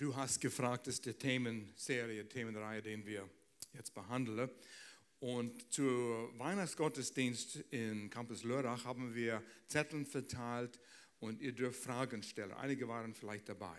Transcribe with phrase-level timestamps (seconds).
[0.00, 3.28] Du hast gefragt, ist die Themenserie, Themenreihe, den wir
[3.74, 4.48] jetzt behandeln.
[5.18, 10.80] Und zur Weihnachtsgottesdienst in Campus Lörrach haben wir Zetteln verteilt
[11.18, 12.52] und ihr dürft Fragen stellen.
[12.52, 13.76] Einige waren vielleicht dabei.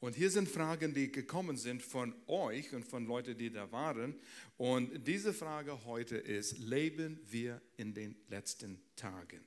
[0.00, 4.20] Und hier sind Fragen, die gekommen sind von euch und von Leuten, die da waren.
[4.58, 9.40] Und diese Frage heute ist, leben wir in den letzten Tagen?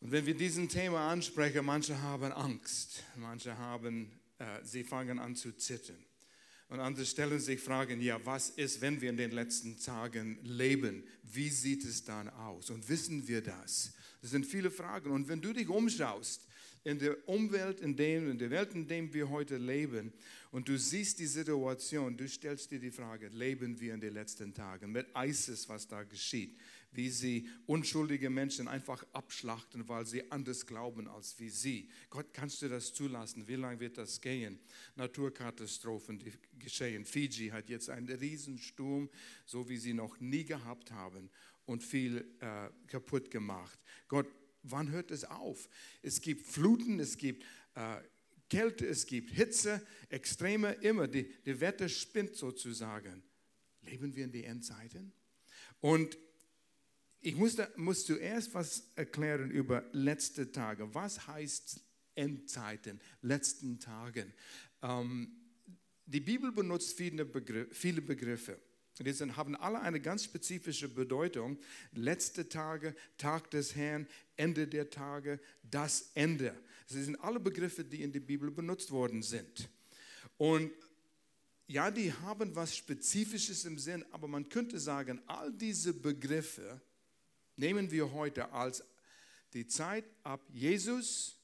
[0.00, 5.36] Und wenn wir diesen Thema ansprechen, manche haben Angst, manche haben äh, sie fangen an
[5.36, 6.02] zu zittern.
[6.68, 11.04] Und andere stellen sich Fragen, ja, was ist, wenn wir in den letzten Tagen leben?
[11.22, 12.70] Wie sieht es dann aus?
[12.70, 13.92] Und wissen wir das?
[14.20, 15.10] Das sind viele Fragen.
[15.12, 16.42] Und wenn du dich umschaust,
[16.82, 20.12] in der Umwelt, in, dem, in der Welt, in der wir heute leben,
[20.52, 24.54] und du siehst die Situation, du stellst dir die Frage, leben wir in den letzten
[24.54, 26.56] Tagen mit ISIS, was da geschieht,
[26.96, 31.90] wie sie unschuldige Menschen einfach abschlachten, weil sie anders glauben als wie sie.
[32.10, 33.46] Gott, kannst du das zulassen?
[33.46, 34.58] Wie lange wird das gehen?
[34.96, 37.04] Naturkatastrophen, die geschehen.
[37.04, 39.10] Fiji hat jetzt einen Riesensturm,
[39.44, 41.30] so wie sie noch nie gehabt haben
[41.66, 43.78] und viel äh, kaputt gemacht.
[44.08, 44.26] Gott,
[44.62, 45.68] wann hört es auf?
[46.02, 48.00] Es gibt Fluten, es gibt äh,
[48.48, 51.08] Kälte, es gibt Hitze, Extreme, immer.
[51.08, 53.22] Die, die Wetter spinnt sozusagen.
[53.82, 55.12] Leben wir in die Endzeiten?
[55.80, 56.16] Und
[57.26, 60.94] ich muss, da, muss zuerst was erklären über letzte Tage.
[60.94, 61.80] Was heißt
[62.14, 64.32] Endzeiten, letzten Tagen?
[64.80, 65.32] Ähm,
[66.04, 68.60] die Bibel benutzt viele, Begriff, viele Begriffe.
[69.00, 71.58] Die haben alle eine ganz spezifische Bedeutung.
[71.94, 76.54] Letzte Tage, Tag des Herrn, Ende der Tage, das Ende.
[76.88, 79.68] Das sind alle Begriffe, die in der Bibel benutzt worden sind.
[80.36, 80.70] Und
[81.66, 86.80] ja, die haben was Spezifisches im Sinn, aber man könnte sagen, all diese Begriffe
[87.56, 88.84] nehmen wir heute als
[89.52, 91.36] die Zeit ab Jesus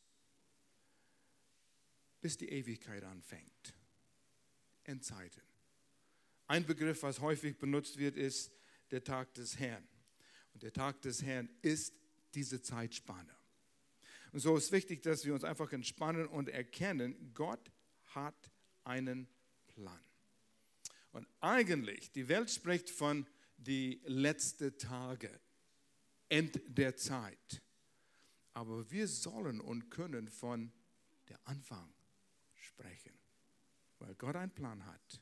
[2.21, 3.75] bis die Ewigkeit anfängt.
[4.85, 5.43] Endzeiten.
[6.47, 8.53] Ein Begriff, was häufig benutzt wird, ist
[8.91, 9.87] der Tag des Herrn.
[10.55, 11.95] Und der Tag des Herrn ist
[12.35, 13.35] diese Zeitspanne.
[14.33, 17.73] Und so ist wichtig, dass wir uns einfach entspannen und erkennen, Gott
[18.15, 18.51] hat
[18.85, 19.29] einen
[19.67, 20.01] Plan.
[21.13, 23.27] Und eigentlich, die Welt spricht von
[23.59, 25.41] die letzten Tage,
[26.33, 27.61] End der Zeit.
[28.55, 30.73] Aber wir sollen und können von
[31.29, 31.93] der Anfang
[32.55, 33.13] sprechen,
[33.99, 35.21] weil Gott einen Plan hat.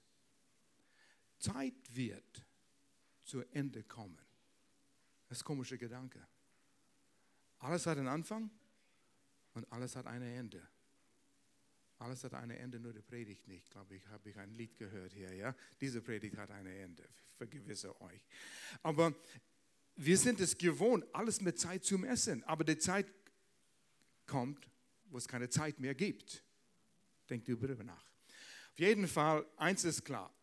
[1.40, 2.46] Zeit wird
[3.24, 4.20] zu Ende kommen.
[5.28, 6.24] Das ist ein komischer Gedanke.
[7.58, 8.48] Alles hat einen Anfang
[9.54, 10.64] und alles hat ein Ende.
[11.98, 13.68] Alles hat ein Ende, nur die Predigt nicht.
[13.68, 15.34] Glaube ich, habe ich ein Lied gehört hier.
[15.34, 17.02] Ja, diese Predigt hat ein Ende.
[17.02, 18.24] Ich vergewisse euch.
[18.84, 19.12] Aber
[20.04, 22.42] wir sind es gewohnt, alles mit Zeit zu messen.
[22.44, 23.06] Aber die Zeit
[24.26, 24.68] kommt,
[25.06, 26.42] wo es keine Zeit mehr gibt.
[27.28, 28.10] Denkt darüber nach.
[28.72, 30.34] Auf jeden Fall, eins ist klar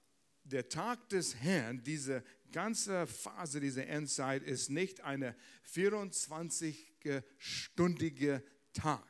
[0.49, 5.35] der Tag des Herrn, diese ganze Phase, diese Endzeit, ist nicht eine
[5.73, 8.41] 24-stündige
[8.73, 9.03] Tag.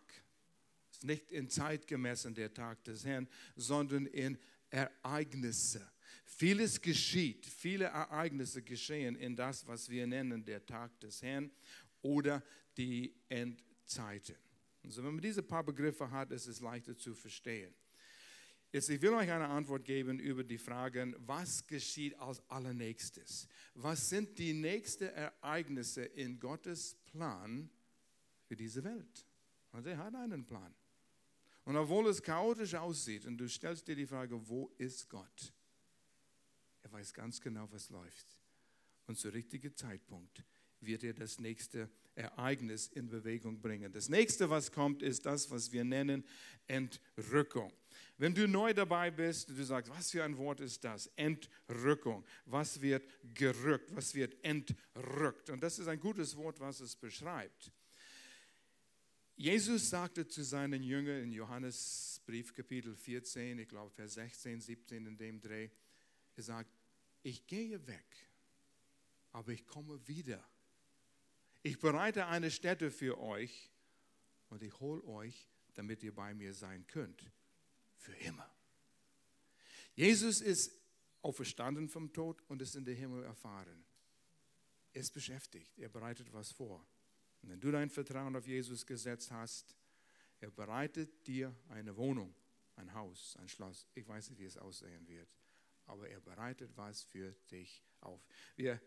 [0.89, 5.87] Es ist nicht in Zeit gemessen der Tag des Herrn, sondern in Ereignisse.
[6.37, 11.49] Vieles geschieht, viele Ereignisse geschehen in das, was wir nennen der Tag des Herrn
[12.03, 12.43] oder
[12.77, 14.35] die Endzeiten.
[14.83, 17.73] Also wenn man diese paar Begriffe hat, ist es leichter zu verstehen.
[18.71, 23.47] Jetzt, ich will euch eine Antwort geben über die Fragen, was geschieht als allernächstes?
[23.73, 27.67] Was sind die nächsten Ereignisse in Gottes Plan
[28.45, 29.25] für diese Welt?
[29.71, 30.71] Und er hat einen Plan.
[31.65, 35.51] Und obwohl es chaotisch aussieht und du stellst dir die Frage, wo ist Gott?
[36.87, 38.37] Er weiß ganz genau, was läuft.
[39.07, 40.41] Und zum richtigen Zeitpunkt
[40.79, 43.91] wird er das nächste Ereignis in Bewegung bringen.
[43.91, 46.23] Das nächste, was kommt, ist das, was wir nennen
[46.65, 47.73] Entrückung.
[48.17, 51.07] Wenn du neu dabei bist, du sagst, was für ein Wort ist das?
[51.17, 52.23] Entrückung.
[52.45, 53.93] Was wird gerückt?
[53.93, 55.49] Was wird entrückt?
[55.49, 57.69] Und das ist ein gutes Wort, was es beschreibt.
[59.35, 65.05] Jesus sagte zu seinen Jüngern in Johannes Brief Kapitel 14, ich glaube Vers 16, 17
[65.05, 65.69] in dem Dreh,
[66.37, 66.76] er sagt,
[67.27, 68.29] ich gehe weg,
[69.33, 70.41] aber ich komme wieder.
[71.61, 73.69] Ich bereite eine Stätte für euch
[74.49, 77.29] und ich hole euch, damit ihr bei mir sein könnt
[77.97, 78.49] für immer.
[79.93, 80.71] Jesus ist
[81.21, 83.83] auferstanden vom Tod und ist in den Himmel erfahren.
[84.93, 86.87] Er ist beschäftigt, er bereitet was vor.
[87.41, 89.75] Und wenn du dein Vertrauen auf Jesus gesetzt hast,
[90.39, 92.33] er bereitet dir eine Wohnung,
[92.77, 93.85] ein Haus, ein Schloss.
[93.95, 95.27] Ich weiß nicht, wie es aussehen wird,
[95.87, 98.21] aber er bereitet was für dich auf.
[98.55, 98.79] Wir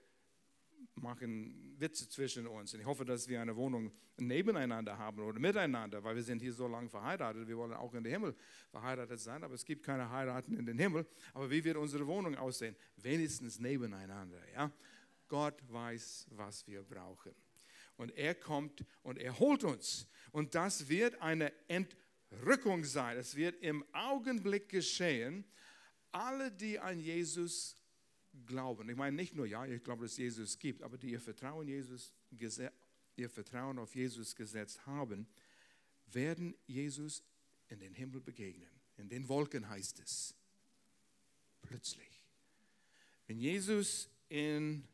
[0.95, 2.73] machen Witze zwischen uns.
[2.75, 6.53] Und ich hoffe, dass wir eine Wohnung nebeneinander haben oder miteinander, weil wir sind hier
[6.53, 7.47] so lange verheiratet.
[7.49, 8.35] Wir wollen auch in den Himmel
[8.71, 11.07] verheiratet sein, aber es gibt keine Heiraten in den Himmel.
[11.35, 12.77] Aber wie wird unsere Wohnung aussehen?
[12.97, 14.41] Wenigstens nebeneinander.
[14.55, 14.71] Ja?
[15.29, 17.35] Gott weiß, was wir brauchen.
[17.97, 20.09] Und er kommt und er holt uns.
[20.33, 23.19] Und das wird eine Entrückung sein.
[23.19, 25.45] Es wird im Augenblick geschehen.
[26.13, 27.77] Alle, die an Jesus
[28.47, 28.89] glauben.
[28.89, 31.67] Ich meine nicht nur, ja, ich glaube, dass es Jesus gibt, aber die ihr Vertrauen,
[31.67, 32.13] Jesus,
[33.17, 35.27] ihr Vertrauen auf Jesus gesetzt haben,
[36.07, 37.23] werden Jesus
[37.69, 38.69] in den Himmel begegnen.
[38.97, 40.35] In den Wolken heißt es.
[41.63, 42.25] Plötzlich.
[43.27, 44.85] Wenn Jesus in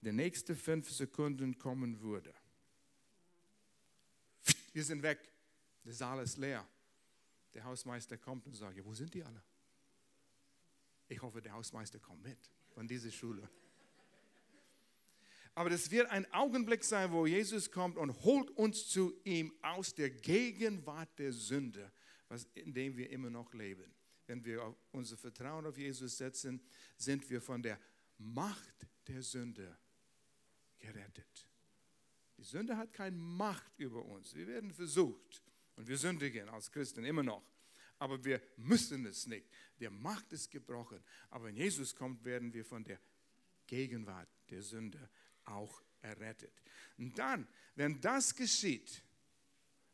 [0.00, 2.32] den nächsten fünf Sekunden kommen würde,
[4.72, 5.18] wir sind weg,
[5.84, 6.66] der Saal ist leer.
[7.54, 9.42] Der Hausmeister kommt und sagt, wo sind die alle?
[11.10, 12.38] Ich hoffe, der Hausmeister kommt mit
[12.72, 13.50] von dieser Schule.
[15.56, 19.92] Aber das wird ein Augenblick sein, wo Jesus kommt und holt uns zu ihm aus
[19.92, 21.90] der Gegenwart der Sünde,
[22.28, 23.92] was, in dem wir immer noch leben.
[24.28, 26.62] Wenn wir unser Vertrauen auf Jesus setzen,
[26.96, 27.80] sind wir von der
[28.18, 29.76] Macht der Sünde
[30.78, 31.48] gerettet.
[32.38, 34.32] Die Sünde hat keine Macht über uns.
[34.36, 35.42] Wir werden versucht
[35.74, 37.42] und wir sündigen als Christen immer noch
[38.00, 39.46] aber wir müssen es nicht.
[39.78, 41.00] Der Macht ist gebrochen.
[41.28, 42.98] Aber wenn Jesus kommt, werden wir von der
[43.66, 45.10] Gegenwart der Sünde
[45.44, 46.52] auch errettet.
[46.96, 49.02] Und dann, wenn das geschieht,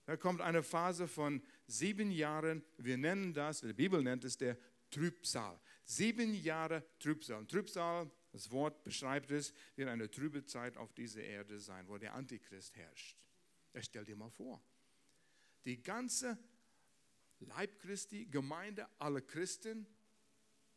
[0.05, 4.57] da kommt eine Phase von sieben Jahren, wir nennen das, die Bibel nennt es der
[4.91, 5.61] Trübsal.
[5.85, 7.39] Sieben Jahre Trübsal.
[7.39, 11.99] Und Trübsal, das Wort beschreibt es, wird eine trübe Zeit auf dieser Erde sein, wo
[11.99, 13.19] der Antichrist herrscht.
[13.73, 14.63] Er stellt dir mal vor.
[15.65, 16.39] Die ganze
[17.41, 19.87] Leib Christi, Gemeinde, alle Christen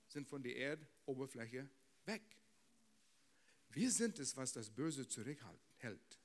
[0.08, 1.70] sind von der Erdoberfläche
[2.06, 2.24] weg.
[3.70, 6.20] Wir sind es, was das Böse zurückhält.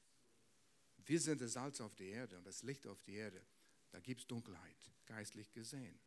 [1.06, 3.42] Wir sind das Salz auf der Erde und das Licht auf der Erde.
[3.90, 5.98] Da gibt es Dunkelheit, geistlich gesehen.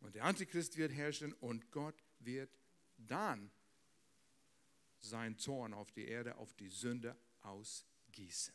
[0.00, 2.50] Und der Antichrist wird herrschen und Gott wird
[2.98, 3.50] dann
[5.00, 8.54] sein Zorn auf die Erde, auf die Sünde ausgießen.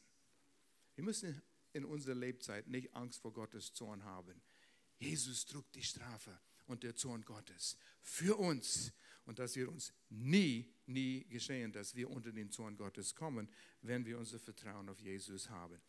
[0.96, 1.42] Wir müssen
[1.74, 4.42] in unserer Lebzeit nicht Angst vor Gottes Zorn haben.
[5.01, 8.94] Jesus trug die Strafe und der Zorn Gottes für uns.
[9.25, 13.50] Und das wird uns nie, nie geschehen, dass wir unter den Zorn Gottes kommen,
[13.81, 15.81] wenn wir unser Vertrauen auf Jesus haben.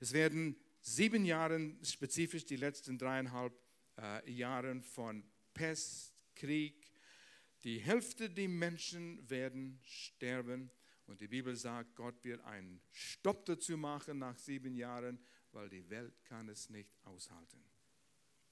[0.00, 3.52] Es werden sieben Jahre, spezifisch die letzten dreieinhalb
[3.98, 5.22] äh, Jahre von
[5.54, 6.90] Pest, Krieg,
[7.62, 10.72] die Hälfte der Menschen werden sterben.
[11.06, 15.20] Und die Bibel sagt, Gott wird einen Stopp dazu machen nach sieben Jahren,
[15.52, 17.62] weil die Welt kann es nicht aushalten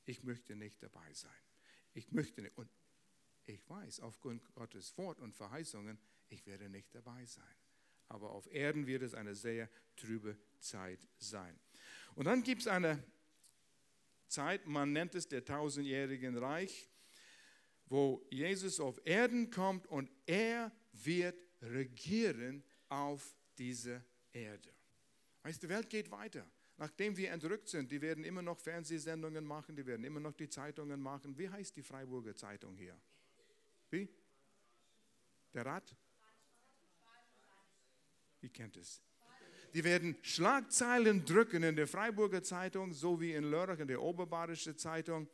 [0.07, 1.31] ich möchte nicht dabei sein.
[1.95, 2.57] Ich möchte nicht.
[2.57, 2.71] Und
[3.47, 5.99] ich weiß, aufgrund Gottes Wort und Verheißungen,
[6.29, 7.45] ich werde nicht dabei sein.
[8.09, 11.59] Aber auf Erden wird es eine sehr trübe Zeit sein.
[12.15, 13.03] Und dann gibt es eine
[14.29, 16.89] Zeit, man nennt es der tausendjährigen Reich,
[17.87, 24.73] wo Jesus auf Erden kommt und er wird regieren auf dieser Erde.
[25.43, 26.47] Weißt, die Welt geht weiter
[26.77, 30.49] nachdem wir entrückt sind, die werden immer noch Fernsehsendungen machen, die werden immer noch die
[30.49, 31.37] Zeitungen machen.
[31.39, 32.99] Wie heißt die Freiburger Zeitung hier?
[33.91, 34.09] Wie?
[35.53, 35.95] Der Rat?
[38.41, 39.01] Ihr kennt es.
[39.73, 44.77] Die werden Schlagzeilen drücken in der Freiburger Zeitung, so wie in Lörrach in der Oberbayerische
[44.77, 45.29] Zeitung.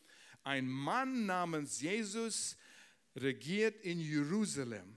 [0.44, 2.56] Ein Mann namens Jesus
[3.16, 4.96] regiert in Jerusalem.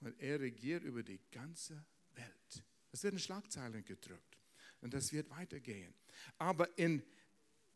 [0.00, 1.84] Und er regiert über die ganze
[2.14, 2.64] Welt.
[2.92, 4.38] Es werden Schlagzeilen gedrückt.
[4.80, 5.94] Und das wird weitergehen.
[6.38, 7.02] Aber in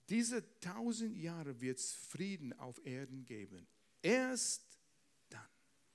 [0.08, 3.66] diese tausend Jahre wird es Frieden auf Erden geben.
[4.02, 4.78] Erst
[5.28, 5.48] dann.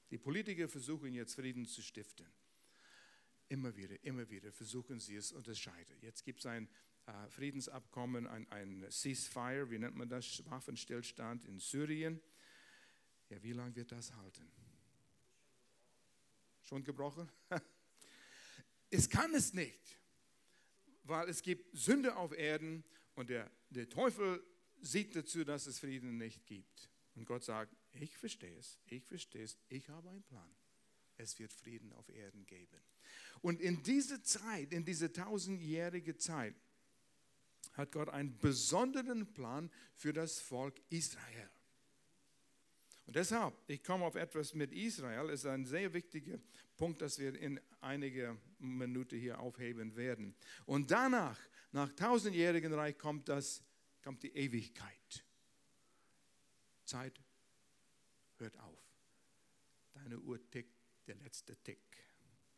[0.09, 2.27] Die Politiker versuchen jetzt Frieden zu stiften.
[3.49, 6.01] Immer wieder, immer wieder versuchen sie es und es scheitert.
[6.01, 6.67] Jetzt gibt es ein
[7.05, 12.19] äh, Friedensabkommen, ein, ein Ceasefire, wie nennt man das, Waffenstillstand in Syrien.
[13.29, 14.51] Ja, wie lange wird das halten?
[16.63, 17.29] Schon gebrochen?
[18.89, 19.97] es kann es nicht
[21.07, 22.83] weil es gibt Sünde auf Erden
[23.15, 24.43] und der, der Teufel
[24.81, 26.89] sieht dazu, dass es Frieden nicht gibt.
[27.15, 30.55] Und Gott sagt, ich verstehe es, ich verstehe es, ich habe einen Plan.
[31.17, 32.79] Es wird Frieden auf Erden geben.
[33.41, 36.55] Und in dieser Zeit, in dieser tausendjährige Zeit,
[37.73, 41.49] hat Gott einen besonderen Plan für das Volk Israel.
[43.07, 46.37] Und deshalb, ich komme auf etwas mit Israel, ist ein sehr wichtiger
[46.75, 50.35] Punkt, das wir in einiger Minute hier aufheben werden.
[50.65, 51.39] Und danach,
[51.71, 53.63] nach tausendjährigen Reich, kommt, das,
[54.03, 55.23] kommt die Ewigkeit.
[56.83, 57.21] Zeit
[58.39, 58.79] hört auf.
[59.93, 61.79] Deine Uhr tickt, der letzte Tick.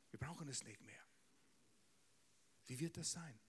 [0.09, 1.03] Wir brauchen es nicht mehr.
[2.65, 3.39] Wie wird das sein?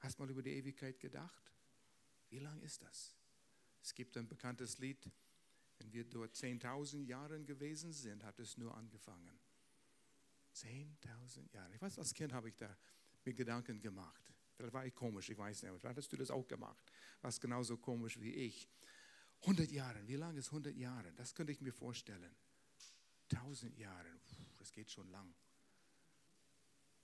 [0.00, 1.52] Hast du mal über die Ewigkeit gedacht?
[2.28, 3.16] Wie lang ist das?
[3.82, 5.10] Es gibt ein bekanntes Lied,
[5.80, 9.38] wenn wir dort 10.000 Jahre gewesen sind, hat es nur angefangen.
[10.54, 11.74] 10.000 Jahre.
[11.74, 12.76] Ich weiß, als Kind habe ich da
[13.24, 14.30] mir Gedanken gemacht.
[14.56, 15.80] Vielleicht war ich komisch, ich weiß nicht.
[15.80, 16.92] Vielleicht hast du das auch gemacht.
[17.22, 18.68] Warst genauso komisch wie ich.
[19.42, 21.12] 100 Jahre, wie lange ist 100 Jahre?
[21.14, 22.34] Das könnte ich mir vorstellen.
[23.32, 24.20] 1000 Jahre,
[24.58, 25.34] das geht schon lang.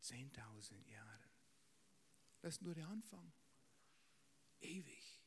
[0.02, 1.30] 10.000 Jahre.
[2.42, 3.32] Das ist nur der Anfang.
[4.60, 5.22] Ewig.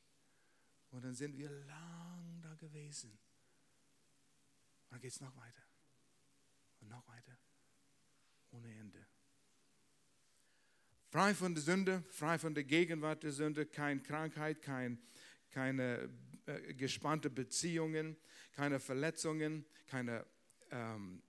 [0.91, 3.17] Und dann sind wir lang da gewesen.
[4.89, 5.63] Und dann geht es noch weiter.
[6.81, 7.37] Und noch weiter.
[8.51, 9.05] Ohne Ende.
[11.09, 14.99] Frei von der Sünde, frei von der Gegenwart der Sünde, keine Krankheit, kein,
[15.51, 16.09] keine
[16.45, 18.17] äh, gespannte Beziehungen,
[18.53, 20.25] keine Verletzungen, keine.
[20.71, 21.21] Ähm,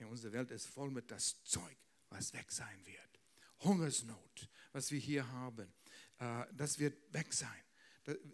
[0.00, 1.76] unsere Welt ist voll mit das Zeug,
[2.10, 3.20] was weg sein wird.
[3.60, 5.72] Hungersnot, was wir hier haben,
[6.18, 7.62] äh, das wird weg sein.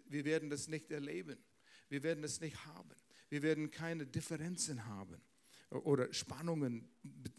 [0.07, 1.43] Wir werden das nicht erleben.
[1.89, 2.95] Wir werden das nicht haben.
[3.33, 5.19] Wir werden keine Differenzen haben
[5.71, 6.87] oder Spannungen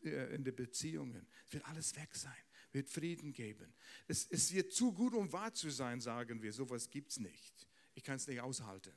[0.03, 1.25] äh, in den Beziehungen.
[1.47, 2.35] Es wird alles weg sein,
[2.73, 3.73] wird Frieden geben.
[4.09, 6.53] Es, es wird zu gut, um wahr zu sein, sagen wir.
[6.53, 7.69] So etwas gibt es nicht.
[7.95, 8.93] Ich kann es nicht aushalten.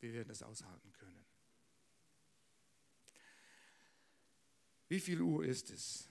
[0.00, 1.24] Wir werden es aushalten können.
[4.88, 6.08] Wie viel Uhr ist es?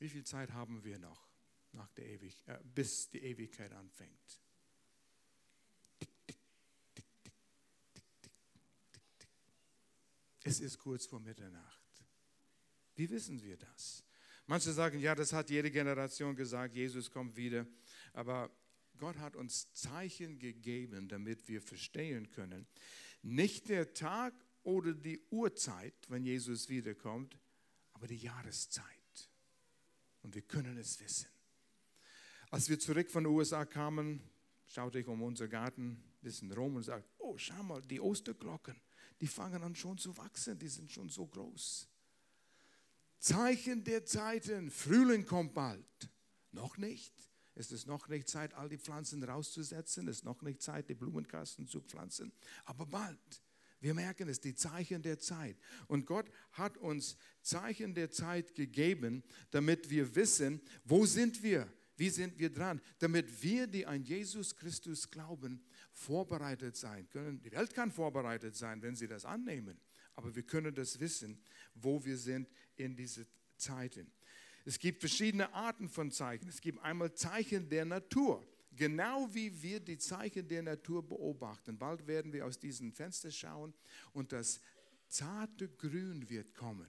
[0.00, 1.30] Wie viel Zeit haben wir noch,
[1.72, 4.41] nach der Ewig äh, bis die Ewigkeit anfängt?
[10.44, 11.80] Es ist kurz vor Mitternacht.
[12.94, 14.04] Wie wissen wir das?
[14.46, 17.66] Manche sagen, ja, das hat jede Generation gesagt, Jesus kommt wieder.
[18.12, 18.50] Aber
[18.98, 22.66] Gott hat uns Zeichen gegeben, damit wir verstehen können,
[23.22, 24.34] nicht der Tag
[24.64, 27.38] oder die Uhrzeit, wenn Jesus wiederkommt,
[27.92, 28.84] aber die Jahreszeit.
[30.22, 31.28] Und wir können es wissen.
[32.50, 34.20] Als wir zurück von den USA kamen,
[34.66, 38.80] schaute ich um unseren Garten, ein bisschen rum und sagte, oh, schau mal, die Osterglocken
[39.22, 41.86] die fangen an schon zu wachsen, die sind schon so groß.
[43.20, 46.10] Zeichen der Zeiten, Frühling kommt bald.
[46.50, 47.14] Noch nicht.
[47.54, 50.08] Es ist noch nicht Zeit, all die Pflanzen rauszusetzen.
[50.08, 52.32] Es ist noch nicht Zeit, die Blumenkasten zu pflanzen.
[52.64, 53.42] Aber bald.
[53.78, 55.56] Wir merken es, die Zeichen der Zeit.
[55.86, 61.72] Und Gott hat uns Zeichen der Zeit gegeben, damit wir wissen, wo sind wir?
[61.96, 62.80] Wie sind wir dran?
[62.98, 67.40] Damit wir, die an Jesus Christus glauben, vorbereitet sein können.
[67.40, 69.78] Die Welt kann vorbereitet sein, wenn sie das annehmen.
[70.14, 71.40] Aber wir können das wissen,
[71.74, 74.10] wo wir sind in diese Zeiten.
[74.64, 76.48] Es gibt verschiedene Arten von Zeichen.
[76.48, 78.46] Es gibt einmal Zeichen der Natur.
[78.74, 81.76] Genau wie wir die Zeichen der Natur beobachten.
[81.76, 83.74] Bald werden wir aus diesem Fenster schauen
[84.12, 84.60] und das
[85.08, 86.88] zarte Grün wird kommen.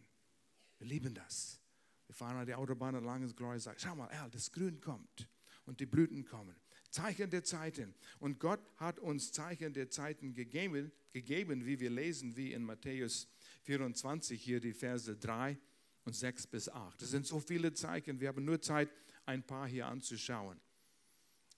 [0.77, 1.59] Wir lieben das.
[2.07, 5.27] Wir fahren an die Autobahn entlang und sagt, schau mal, Al, das Grün kommt
[5.65, 6.55] und die Blüten kommen.
[6.93, 7.95] Zeichen der Zeiten.
[8.19, 13.27] Und Gott hat uns Zeichen der Zeiten gegeben, gegeben, wie wir lesen, wie in Matthäus
[13.63, 15.57] 24 hier die Verse 3
[16.05, 17.01] und 6 bis 8.
[17.01, 18.89] Das sind so viele Zeichen, wir haben nur Zeit,
[19.25, 20.59] ein paar hier anzuschauen.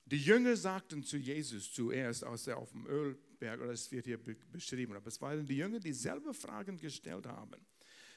[0.05, 4.19] Die Jünger sagten zu Jesus zuerst, als er auf dem Ölberg, oder es wird hier
[4.51, 7.65] beschrieben, aber es waren die Jünger, die selber Fragen gestellt haben.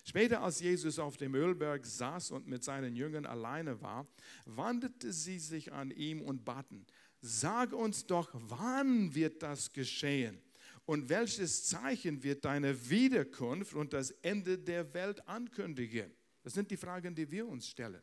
[0.04, 4.06] Später, als Jesus auf dem Ölberg saß und mit seinen Jüngern alleine war,
[4.46, 6.86] wandte sie sich an ihm und baten,
[7.20, 10.40] sag uns doch, wann wird das geschehen?
[10.84, 16.10] Und welches Zeichen wird deine Wiederkunft und das Ende der Welt ankündigen?
[16.42, 18.00] Das sind die Fragen, die wir uns stellen.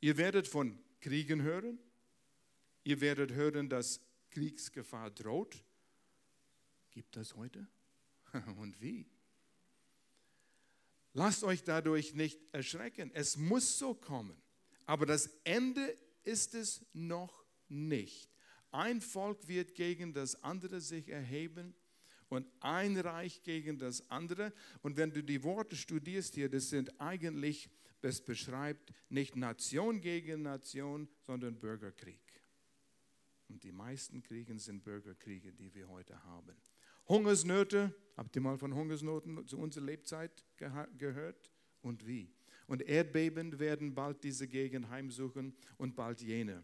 [0.00, 1.78] Ihr werdet von Kriegen hören.
[2.84, 5.62] Ihr werdet hören, dass Kriegsgefahr droht.
[6.90, 7.66] Gibt das heute?
[8.56, 9.06] Und wie?
[11.12, 13.10] Lasst euch dadurch nicht erschrecken.
[13.12, 14.40] Es muss so kommen.
[14.86, 17.39] Aber das Ende ist es noch
[17.70, 18.30] nicht.
[18.72, 21.74] Ein Volk wird gegen das andere sich erheben
[22.28, 24.52] und ein Reich gegen das andere.
[24.82, 27.68] Und wenn du die Worte studierst hier, das sind eigentlich,
[28.00, 32.20] das beschreibt nicht Nation gegen Nation, sondern Bürgerkrieg.
[33.48, 36.56] Und die meisten Kriege sind Bürgerkriege, die wir heute haben.
[37.08, 40.44] Hungersnöte, habt ihr mal von Hungersnoten zu unserer Lebzeit
[40.96, 41.50] gehört?
[41.82, 42.32] Und wie?
[42.68, 46.62] Und Erdbeben werden bald diese Gegend heimsuchen und bald jene.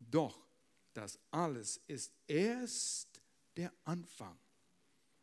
[0.00, 0.46] Doch
[0.92, 3.22] das alles ist erst
[3.56, 4.38] der Anfang.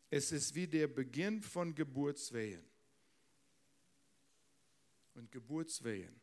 [0.09, 2.63] Es ist wie der Beginn von Geburtswehen.
[5.15, 6.21] Und Geburtswehen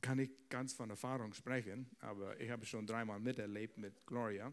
[0.00, 4.52] kann ich ganz von Erfahrung sprechen, aber ich habe schon dreimal miterlebt mit Gloria.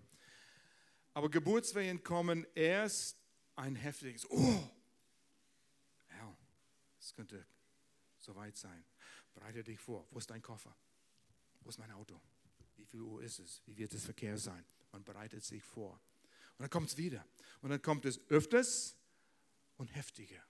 [1.13, 3.18] Aber Geburtswehen kommen erst
[3.56, 4.70] ein heftiges Oh,
[7.00, 7.46] Es könnte
[8.18, 8.84] soweit sein.
[9.34, 10.06] Bereite dich vor.
[10.12, 10.75] Wo ist dein Koffer?
[11.69, 12.19] Wo ist mein Auto?
[12.77, 13.61] Wie viel Uhr ist es?
[13.67, 14.65] Wie wird es Verkehr sein?
[14.91, 16.01] Man bereitet sich vor.
[16.57, 17.23] Und dann kommt es wieder.
[17.61, 18.95] Und dann kommt es öfters
[19.77, 20.41] und heftiger.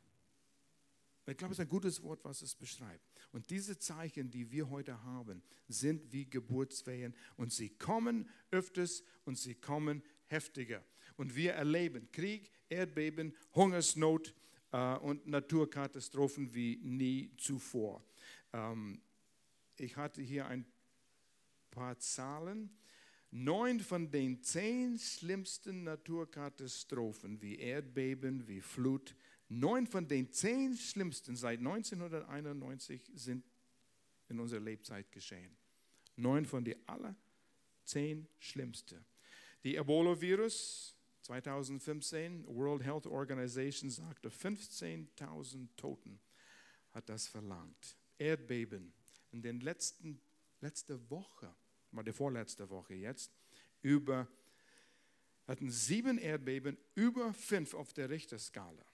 [1.26, 3.04] Ich glaube, es ist ein gutes Wort, was es beschreibt.
[3.34, 9.38] Und diese Zeichen, die wir heute haben, sind wie Geburtswehen und sie kommen öfters und
[9.38, 10.86] sie kommen heftiger.
[11.18, 14.34] Und wir erleben Krieg, Erdbeben, Hungersnot
[14.72, 18.06] äh, und Naturkatastrophen wie nie zuvor.
[18.54, 19.02] Ähm,
[19.76, 20.66] ich hatte hier ein
[21.72, 22.70] paar Zahlen.
[23.32, 29.16] Neun von den zehn schlimmsten Naturkatastrophen wie Erdbeben, wie Flut,
[29.50, 33.46] neun von den zehn schlimmsten seit 1991 sind
[34.30, 35.56] in unserer Lebzeit geschehen.
[36.16, 37.16] Neun von den aller
[37.84, 39.06] zehn schlimmsten.
[39.64, 46.20] Die Ebola-Virus 2015, World Health Organization sagte, 15.000 Toten
[46.92, 47.98] hat das verlangt.
[48.18, 48.94] Erdbeben
[49.32, 50.20] in den letzten
[50.62, 51.54] letzte Woche
[51.92, 53.32] mal die vorletzte Woche jetzt,
[53.82, 54.28] über,
[55.48, 58.86] hatten sieben Erdbeben, über fünf auf der Richterskala.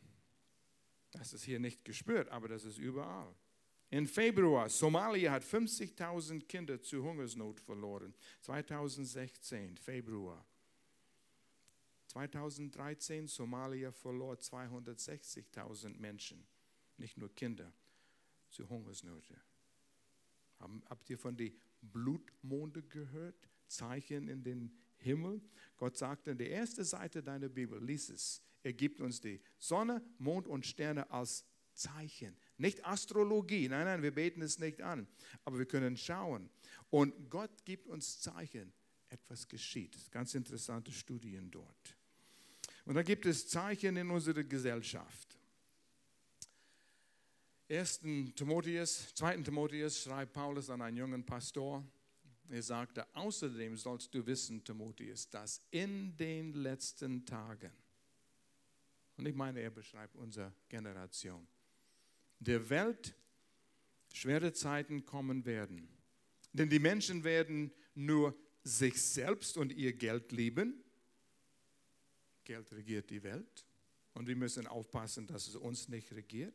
[1.12, 3.34] Das ist hier nicht gespürt, aber das ist überall.
[3.90, 8.14] In Februar, Somalia hat 50.000 Kinder zu Hungersnot verloren.
[8.42, 10.46] 2016, Februar.
[12.08, 16.46] 2013, Somalia verlor 260.000 Menschen,
[16.98, 17.72] nicht nur Kinder,
[18.50, 19.40] zu Hungersnöte.
[20.60, 25.42] Habt ihr von den Blutmonde gehört, Zeichen in den Himmel.
[25.78, 30.04] Gott sagte in der ersten Seite deiner Bibel, lies es, er gibt uns die Sonne,
[30.18, 32.36] Mond und Sterne als Zeichen.
[32.58, 35.08] Nicht Astrologie, nein, nein, wir beten es nicht an,
[35.44, 36.50] aber wir können schauen.
[36.90, 38.74] Und Gott gibt uns Zeichen,
[39.10, 39.96] etwas geschieht.
[40.12, 41.96] Ganz interessante Studien dort.
[42.86, 45.35] Und dann gibt es Zeichen in unserer Gesellschaft.
[47.68, 48.02] 1.
[48.36, 49.38] Timotheus, 2.
[49.38, 51.84] Timotheus schreibt Paulus an einen jungen Pastor.
[52.50, 57.72] Er sagte, außerdem sollst du wissen, Timotheus, dass in den letzten Tagen,
[59.18, 61.48] und ich meine, er beschreibt unsere Generation,
[62.40, 63.16] der Welt
[64.14, 65.90] schwere Zeiten kommen werden.
[66.54, 70.84] Denn die Menschen werden nur sich selbst und ihr Geld lieben.
[72.44, 73.66] Geld regiert die Welt.
[74.14, 76.54] Und wir müssen aufpassen, dass es uns nicht regiert.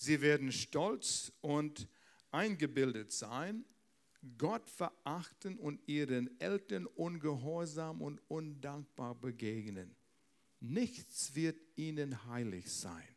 [0.00, 1.88] Sie werden stolz und
[2.30, 3.64] eingebildet sein,
[4.38, 9.96] Gott verachten und ihren Eltern ungehorsam und undankbar begegnen.
[10.60, 13.08] Nichts wird ihnen heilig sein.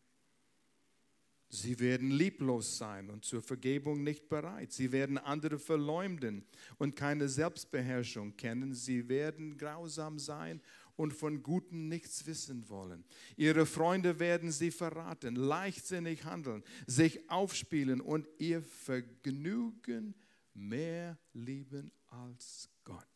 [1.50, 4.72] Sie werden lieblos sein und zur Vergebung nicht bereit.
[4.72, 6.46] Sie werden andere verleumden
[6.80, 8.74] und keine Selbstbeherrschung kennen.
[8.74, 10.62] Sie werden grausam sein
[10.96, 13.04] und von Guten nichts wissen wollen.
[13.38, 20.16] Ihre Freunde werden sie verraten, leichtsinnig handeln, sich aufspielen und ihr Vergnügen
[20.54, 23.08] mehr lieben als Gott.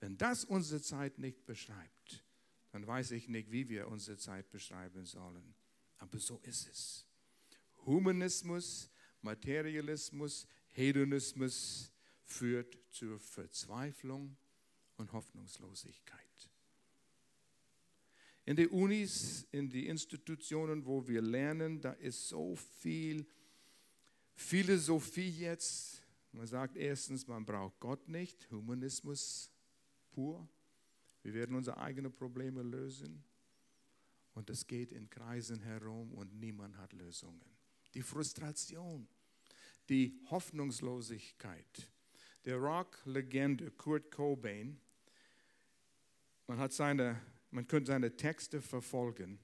[0.00, 2.24] Wenn das unsere Zeit nicht beschreibt,
[2.72, 5.54] dann weiß ich nicht, wie wir unsere Zeit beschreiben sollen.
[5.98, 7.06] Aber so ist es.
[7.86, 8.90] Humanismus,
[9.22, 11.92] Materialismus, Hedonismus
[12.24, 14.36] führt zur Verzweiflung
[14.96, 16.50] und Hoffnungslosigkeit
[18.46, 23.26] in den Unis, in die Institutionen, wo wir lernen, da ist so viel
[24.34, 26.02] Philosophie jetzt.
[26.32, 29.50] Man sagt erstens, man braucht Gott nicht, Humanismus
[30.10, 30.46] pur.
[31.22, 33.24] Wir werden unsere eigenen Probleme lösen.
[34.34, 37.40] Und es geht in Kreisen herum und niemand hat Lösungen.
[37.94, 39.06] Die Frustration,
[39.88, 41.90] die Hoffnungslosigkeit.
[42.44, 44.78] Der Rock-Legende Kurt Cobain,
[46.46, 47.22] man hat seine
[47.54, 49.38] man könnte seine Texte verfolgen,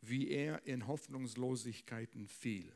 [0.00, 2.72] wie er in Hoffnungslosigkeiten fiel.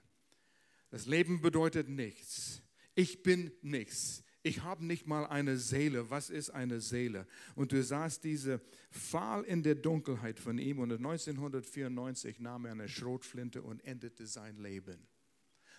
[0.91, 2.63] Das Leben bedeutet nichts.
[2.95, 4.23] Ich bin nichts.
[4.43, 6.11] Ich habe nicht mal eine Seele.
[6.11, 7.27] Was ist eine Seele?
[7.55, 8.61] Und du sahst diese
[8.91, 14.57] Pfahl in der Dunkelheit von ihm und 1994 nahm er eine Schrotflinte und endete sein
[14.57, 15.07] Leben.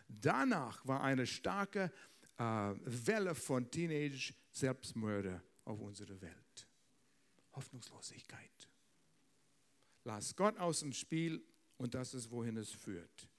[0.08, 1.92] Danach war eine starke
[2.38, 6.43] äh, Welle von Teenage-Selbstmörder auf unserer Welt.
[7.54, 8.70] Hoffnungslosigkeit.
[10.04, 11.44] Lass Gott aus dem Spiel
[11.78, 13.30] und das ist, wohin es führt.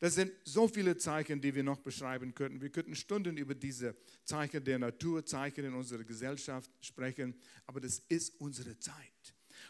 [0.00, 2.60] Das sind so viele Zeichen, die wir noch beschreiben könnten.
[2.60, 7.34] Wir könnten Stunden über diese Zeichen der Natur, Zeichen in unserer Gesellschaft sprechen,
[7.66, 8.94] aber das ist unsere Zeit.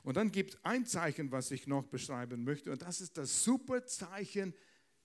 [0.03, 3.43] Und dann gibt es ein Zeichen, was ich noch beschreiben möchte, und das ist das
[3.43, 4.55] Superzeichen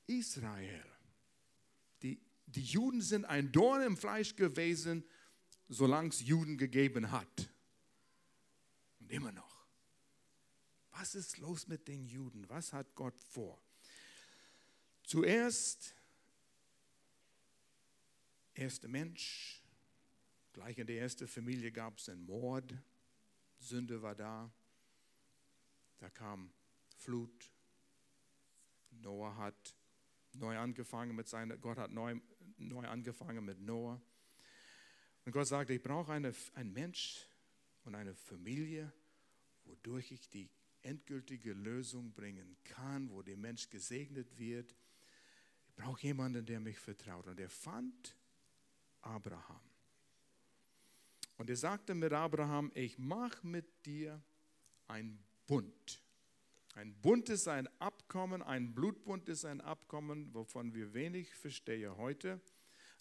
[0.07, 0.83] Israel.
[2.01, 5.05] Die, die Juden sind ein Dorn im Fleisch gewesen,
[5.69, 7.49] solange es Juden gegeben hat.
[9.13, 9.67] Immer noch.
[10.89, 12.49] Was ist los mit den Juden?
[12.49, 13.61] Was hat Gott vor?
[15.03, 15.93] Zuerst,
[18.55, 19.61] erster Mensch,
[20.51, 22.73] gleich in der ersten Familie gab es einen Mord,
[23.59, 24.51] Sünde war da,
[25.99, 26.51] da kam
[26.97, 27.51] Flut,
[28.89, 29.75] Noah hat
[30.31, 32.19] neu angefangen mit seiner, Gott hat neu,
[32.57, 34.01] neu angefangen mit Noah.
[35.23, 37.27] Und Gott sagte, ich brauche eine, einen Mensch
[37.83, 38.91] und eine Familie,
[39.65, 40.49] wodurch ich die
[40.81, 44.75] endgültige Lösung bringen kann, wo der Mensch gesegnet wird.
[45.67, 47.27] Ich brauche jemanden, der mich vertraut.
[47.27, 48.15] Und er fand
[49.01, 49.61] Abraham.
[51.37, 54.21] Und er sagte mit Abraham, ich mache mit dir
[54.87, 56.01] ein Bund.
[56.75, 62.41] Ein Bund ist ein Abkommen, ein Blutbund ist ein Abkommen, wovon wir wenig verstehen heute.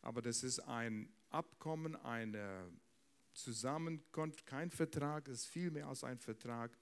[0.02, 2.70] Aber das ist ein Abkommen, eine
[3.34, 6.76] Zusammenkunft, kein Vertrag, ist viel mehr als ein Vertrag.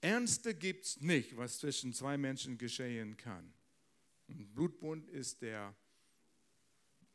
[0.00, 3.52] Ernste gibt es nicht, was zwischen zwei Menschen geschehen kann.
[4.28, 5.74] Ein Blutbund ist der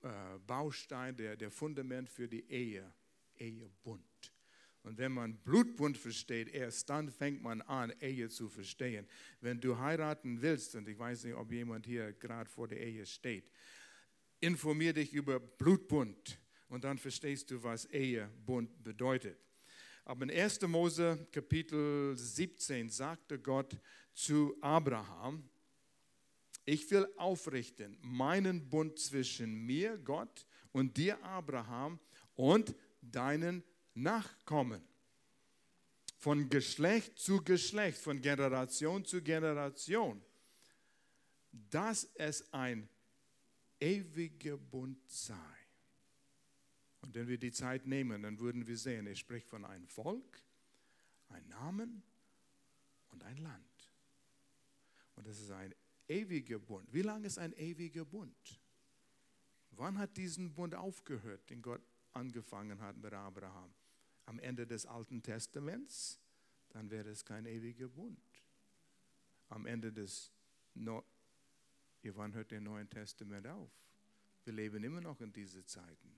[0.01, 2.93] äh, Baustein, der, der Fundament für die Ehe,
[3.37, 4.03] Ehebund.
[4.83, 9.07] Und wenn man Blutbund versteht, erst dann fängt man an, Ehe zu verstehen.
[9.41, 13.07] Wenn du heiraten willst, und ich weiß nicht, ob jemand hier gerade vor der Ehe
[13.07, 13.49] steht,
[14.41, 16.37] informier dich über Blutbund
[16.69, 19.37] und dann verstehst du, was Ehebund bedeutet.
[20.03, 20.61] Aber in 1.
[20.61, 23.75] Mose Kapitel 17 sagte Gott
[24.13, 25.49] zu Abraham,
[26.65, 31.99] ich will aufrichten meinen Bund zwischen mir, Gott, und dir, Abraham,
[32.35, 34.81] und deinen Nachkommen.
[36.17, 40.21] Von Geschlecht zu Geschlecht, von Generation zu Generation.
[41.51, 42.89] Dass es ein
[43.79, 45.64] ewiger Bund sei.
[47.05, 50.43] Und wenn wir die Zeit nehmen, dann würden wir sehen, er spricht von einem Volk,
[51.29, 52.03] einem Namen
[53.11, 53.91] und ein Land.
[55.15, 55.73] Und das ist ein
[56.07, 56.91] ewiger Bund.
[56.93, 58.59] Wie lange ist ein ewiger Bund?
[59.71, 61.81] Wann hat diesen Bund aufgehört, den Gott
[62.13, 63.73] angefangen hat mit Abraham?
[64.25, 66.19] am Ende des Alten Testaments,
[66.69, 68.19] dann wäre es kein ewiger Bund.
[69.49, 70.31] Am Ende des
[70.73, 71.03] no
[72.03, 73.71] wann hört der Neuen Testament auf?
[74.43, 76.11] Wir leben immer noch in diesen Zeiten.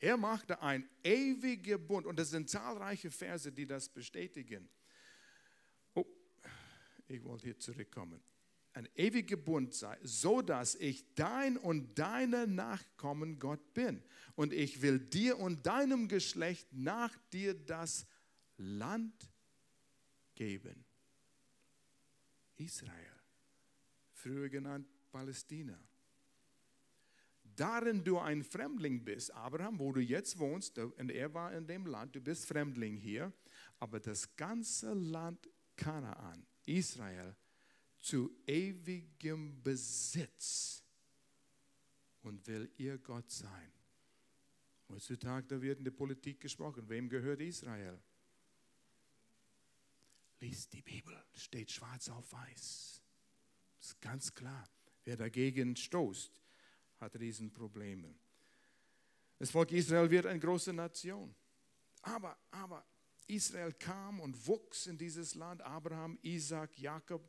[0.00, 4.68] Er machte ein ewiger Bund und es sind zahlreiche Verse, die das bestätigen.
[5.94, 6.06] Oh,
[7.06, 8.20] ich wollte hier zurückkommen
[8.72, 14.02] ein ewiger Bund sei, so dass ich dein und deine Nachkommen Gott bin.
[14.36, 18.06] Und ich will dir und deinem Geschlecht nach dir das
[18.56, 19.28] Land
[20.34, 20.84] geben.
[22.56, 23.20] Israel,
[24.12, 25.78] früher genannt Palästina.
[27.60, 31.84] Darin du ein Fremdling bist, Abraham, wo du jetzt wohnst, und er war in dem
[31.84, 33.34] Land, du bist Fremdling hier,
[33.78, 35.46] aber das ganze Land
[35.76, 37.36] Kanaan, Israel,
[37.98, 40.82] zu ewigem Besitz
[42.22, 43.70] und will ihr Gott sein.
[44.88, 48.00] Heutzutage da wird in der Politik gesprochen, wem gehört Israel?
[50.40, 53.02] Lies die Bibel, steht schwarz auf weiß.
[53.82, 54.66] Ist ganz klar.
[55.04, 56.39] Wer dagegen stoßt,
[57.00, 58.14] hat Riesenprobleme.
[59.38, 61.34] Das Volk Israel wird eine große Nation.
[62.02, 62.84] Aber, aber
[63.26, 65.62] Israel kam und wuchs in dieses Land.
[65.62, 67.22] Abraham, Isaac, Jakob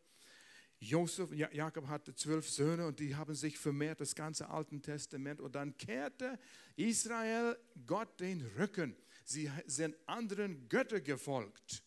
[0.83, 5.39] Josef, Jakob hatte zwölf Söhne und die haben sich vermehrt, das ganze Alte Testament.
[5.39, 6.39] Und dann kehrte
[6.75, 7.55] Israel
[7.85, 8.95] Gott den Rücken.
[9.23, 11.83] Sie sind anderen Göttern gefolgt.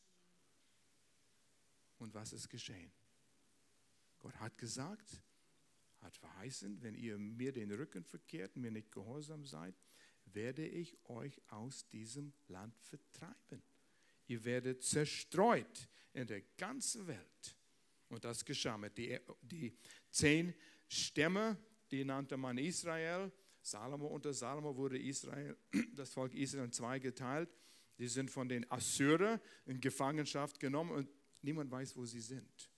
[1.98, 2.92] Und was ist geschehen?
[4.20, 5.20] Gott hat gesagt,
[6.04, 9.74] hat verheißen, wenn ihr mir den Rücken verkehrt, mir nicht gehorsam seid,
[10.26, 13.62] werde ich euch aus diesem Land vertreiben.
[14.26, 17.56] Ihr werdet zerstreut in der ganzen Welt.
[18.08, 19.76] Und das geschah mit die, die
[20.10, 20.54] zehn
[20.88, 21.58] Stämme,
[21.90, 23.32] die nannte man Israel.
[23.60, 25.56] Salomo unter Salomo wurde Israel,
[25.94, 27.50] das Volk Israel zwei geteilt.
[27.98, 31.08] Die sind von den Assyrern in Gefangenschaft genommen und
[31.42, 32.70] niemand weiß, wo sie sind.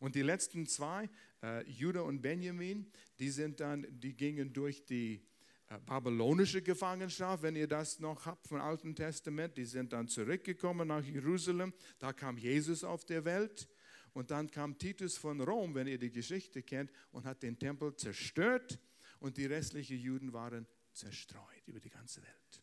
[0.00, 1.10] Und die letzten zwei,
[1.42, 5.22] äh, Judah und Benjamin, die sind dann, die gingen durch die
[5.68, 9.56] äh, babylonische Gefangenschaft, wenn ihr das noch habt vom Alten Testament.
[9.56, 11.72] Die sind dann zurückgekommen nach Jerusalem.
[11.98, 13.68] Da kam Jesus auf der Welt.
[14.12, 17.94] Und dann kam Titus von Rom, wenn ihr die Geschichte kennt, und hat den Tempel
[17.94, 18.80] zerstört
[19.20, 22.62] und die restlichen Juden waren zerstreut über die ganze Welt.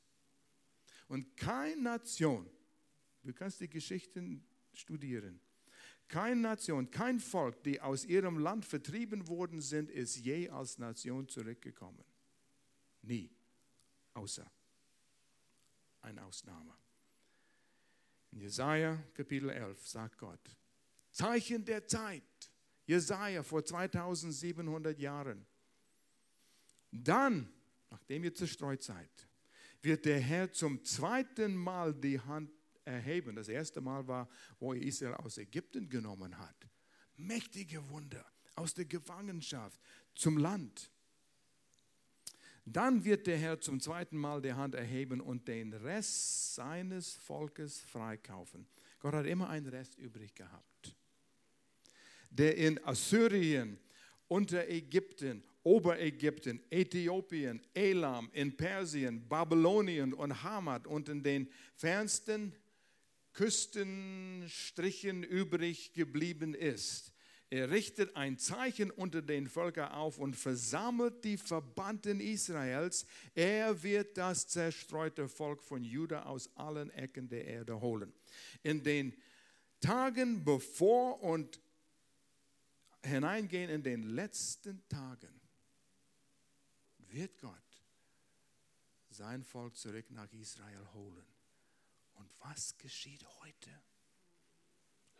[1.08, 2.50] Und keine Nation,
[3.24, 5.40] du kannst die Geschichten studieren,
[6.08, 11.28] keine Nation, kein Volk, die aus ihrem Land vertrieben worden sind, ist je als Nation
[11.28, 12.04] zurückgekommen.
[13.02, 13.30] Nie.
[14.14, 14.50] Außer
[16.02, 16.74] eine Ausnahme.
[18.32, 20.40] In Jesaja Kapitel 11 sagt Gott,
[21.12, 22.24] Zeichen der Zeit.
[22.86, 25.46] Jesaja vor 2700 Jahren.
[26.92, 27.52] Dann,
[27.90, 29.10] nachdem ihr zerstreut seid,
[29.82, 32.50] wird der Herr zum zweiten Mal die Hand
[32.88, 33.36] erheben.
[33.36, 34.28] Das erste Mal war,
[34.60, 36.56] wo er Israel aus Ägypten genommen hat.
[37.18, 39.80] Mächtige Wunder aus der Gefangenschaft
[40.16, 40.92] zum Land.
[42.66, 47.80] Dann wird der Herr zum zweiten Mal die Hand erheben und den Rest seines Volkes
[47.80, 48.68] freikaufen.
[49.00, 50.96] Gott hat immer einen Rest übrig gehabt.
[52.30, 53.80] Der in Assyrien,
[54.28, 62.54] unter Ägypten, Oberägypten, Äthiopien, Elam, in Persien, Babylonien und Hamad und in den fernsten
[63.38, 67.14] Küstenstrichen übrig geblieben ist.
[67.52, 73.06] Er richtet ein Zeichen unter den Völkern auf und versammelt die Verbannten Israels.
[73.36, 78.12] Er wird das zerstreute Volk von Juda aus allen Ecken der Erde holen.
[78.64, 79.14] In den
[79.82, 81.62] Tagen bevor und
[83.04, 85.40] hineingehen in den letzten Tagen
[87.12, 87.54] wird Gott
[89.12, 91.37] sein Volk zurück nach Israel holen.
[92.18, 93.70] Und was geschieht heute?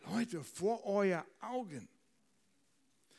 [0.00, 1.88] Leute, vor euer Augen.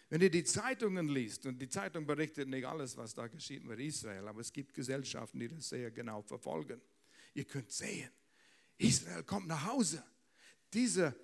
[0.09, 3.79] Wenn ihr die Zeitungen liest, und die Zeitung berichtet nicht alles, was da geschieht mit
[3.79, 6.81] Israel, aber es gibt Gesellschaften, die das sehr genau verfolgen.
[7.35, 8.09] Ihr könnt sehen,
[8.77, 10.03] Israel kommt nach Hause.
[10.73, 11.15] Diese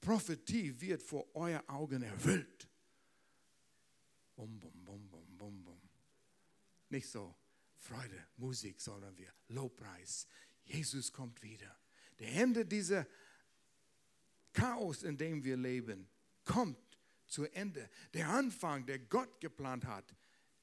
[0.00, 2.68] Prophetie wird vor euer Augen erfüllt.
[4.34, 5.80] Bum, bum, bum, bum, bum, bum.
[6.88, 7.34] Nicht so
[7.76, 10.26] Freude, Musik, sondern wir Lobpreis.
[10.64, 11.78] Jesus kommt wieder.
[12.18, 13.06] Der Ende dieser
[14.52, 16.08] Chaos, in dem wir leben,
[16.44, 16.78] kommt
[17.26, 17.88] zu Ende.
[18.14, 20.14] Der Anfang, der Gott geplant hat,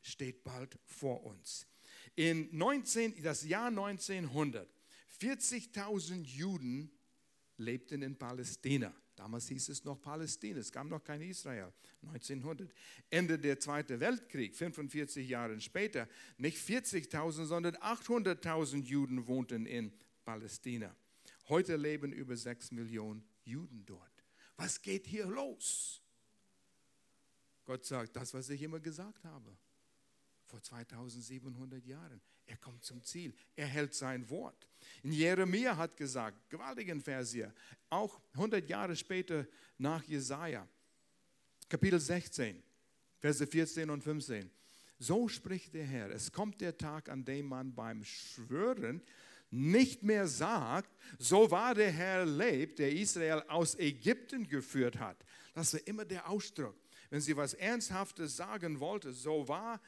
[0.01, 1.67] steht bald vor uns.
[2.15, 4.67] In 19, das Jahr 1900,
[5.19, 6.91] 40.000 Juden
[7.57, 8.93] lebten in Palästina.
[9.15, 11.71] Damals hieß es noch Palästina, es gab noch kein Israel.
[12.01, 12.73] 1900.
[13.09, 19.93] Ende der Zweite Weltkrieg, 45 Jahre später, nicht 40.000, sondern 800.000 Juden wohnten in
[20.25, 20.95] Palästina.
[21.49, 24.12] Heute leben über 6 Millionen Juden dort.
[24.56, 26.01] Was geht hier los?
[27.65, 29.58] Gott sagt, das, was ich immer gesagt habe,
[30.45, 32.21] vor 2700 Jahren.
[32.45, 33.34] Er kommt zum Ziel.
[33.56, 34.67] Er hält sein Wort.
[35.01, 37.53] In Jeremia hat gesagt, gewaltigen Vers hier,
[37.89, 40.67] auch 100 Jahre später nach Jesaja,
[41.69, 42.62] Kapitel 16,
[43.19, 44.51] Verse 14 und 15.
[44.99, 49.01] So spricht der Herr, es kommt der Tag, an dem man beim Schwören
[49.53, 50.89] nicht mehr sagt,
[51.19, 55.23] so war der Herr lebt, der Israel aus Ägypten geführt hat.
[55.53, 56.75] Das war immer der Ausdruck.
[57.11, 59.79] Wenn sie was Ernsthaftes sagen wollte, so war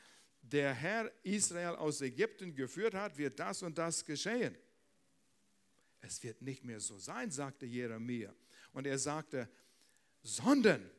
[0.44, 4.56] der Herr Israel aus Ägypten geführt hat, wird das und das geschehen.
[6.00, 8.36] Es wird nicht mehr so sein, sagte Jeremia.
[8.72, 9.50] Und er sagte,
[10.22, 10.92] sondern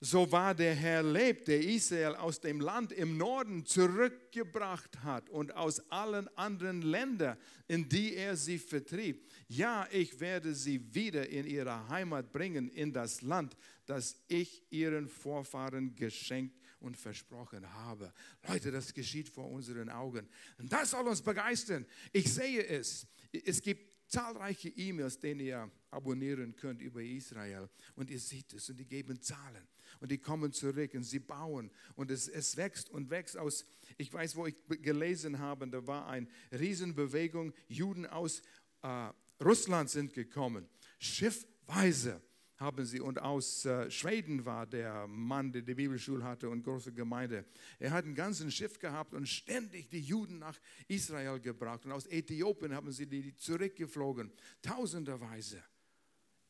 [0.00, 5.54] so war der Herr lebt, der Israel aus dem Land im Norden zurückgebracht hat und
[5.56, 9.28] aus allen anderen Ländern, in die er sie vertrieb.
[9.48, 13.56] Ja, ich werde sie wieder in ihre Heimat bringen, in das Land,
[13.86, 18.12] das ich ihren Vorfahren geschenkt und versprochen habe.
[18.46, 20.28] Leute, das geschieht vor unseren Augen.
[20.58, 21.84] Und das soll uns begeistern.
[22.12, 23.06] Ich sehe es.
[23.32, 27.68] Es gibt zahlreiche E-Mails, denen ihr abonnieren könnt über Israel.
[27.96, 29.66] Und ihr seht es und die geben Zahlen.
[30.00, 31.70] Und die kommen zurück und sie bauen.
[31.94, 33.64] Und es, es wächst und wächst aus,
[33.96, 38.42] ich weiß, wo ich gelesen habe, da war eine Riesenbewegung, Juden aus
[38.82, 39.10] äh,
[39.42, 42.20] Russland sind gekommen, schiffweise
[42.58, 43.00] haben sie.
[43.00, 47.44] Und aus äh, Schweden war der Mann, der die Bibelschule hatte und große Gemeinde.
[47.78, 51.84] Er hat ein ganzes Schiff gehabt und ständig die Juden nach Israel gebracht.
[51.86, 55.62] Und aus Äthiopien haben sie die zurückgeflogen, tausenderweise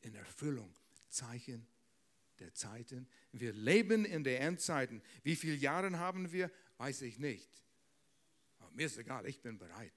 [0.01, 0.73] in Erfüllung.
[1.09, 1.65] Zeichen
[2.39, 3.07] der Zeiten.
[3.31, 5.01] Wir leben in der Endzeiten.
[5.23, 6.51] Wie viele Jahre haben wir?
[6.77, 7.49] Weiß ich nicht.
[8.59, 9.93] Aber mir ist egal, ich bin bereit.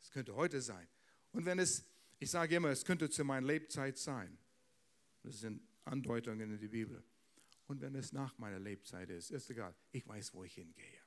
[0.00, 0.86] Es könnte heute sein.
[1.32, 1.84] Und wenn es,
[2.18, 4.38] ich sage immer, es könnte zu meiner Lebzeit sein.
[5.22, 7.02] Das sind Andeutungen in der Bibel.
[7.66, 9.74] Und wenn es nach meiner Lebzeit ist, ist egal.
[9.92, 11.00] Ich weiß, wo ich hingehe.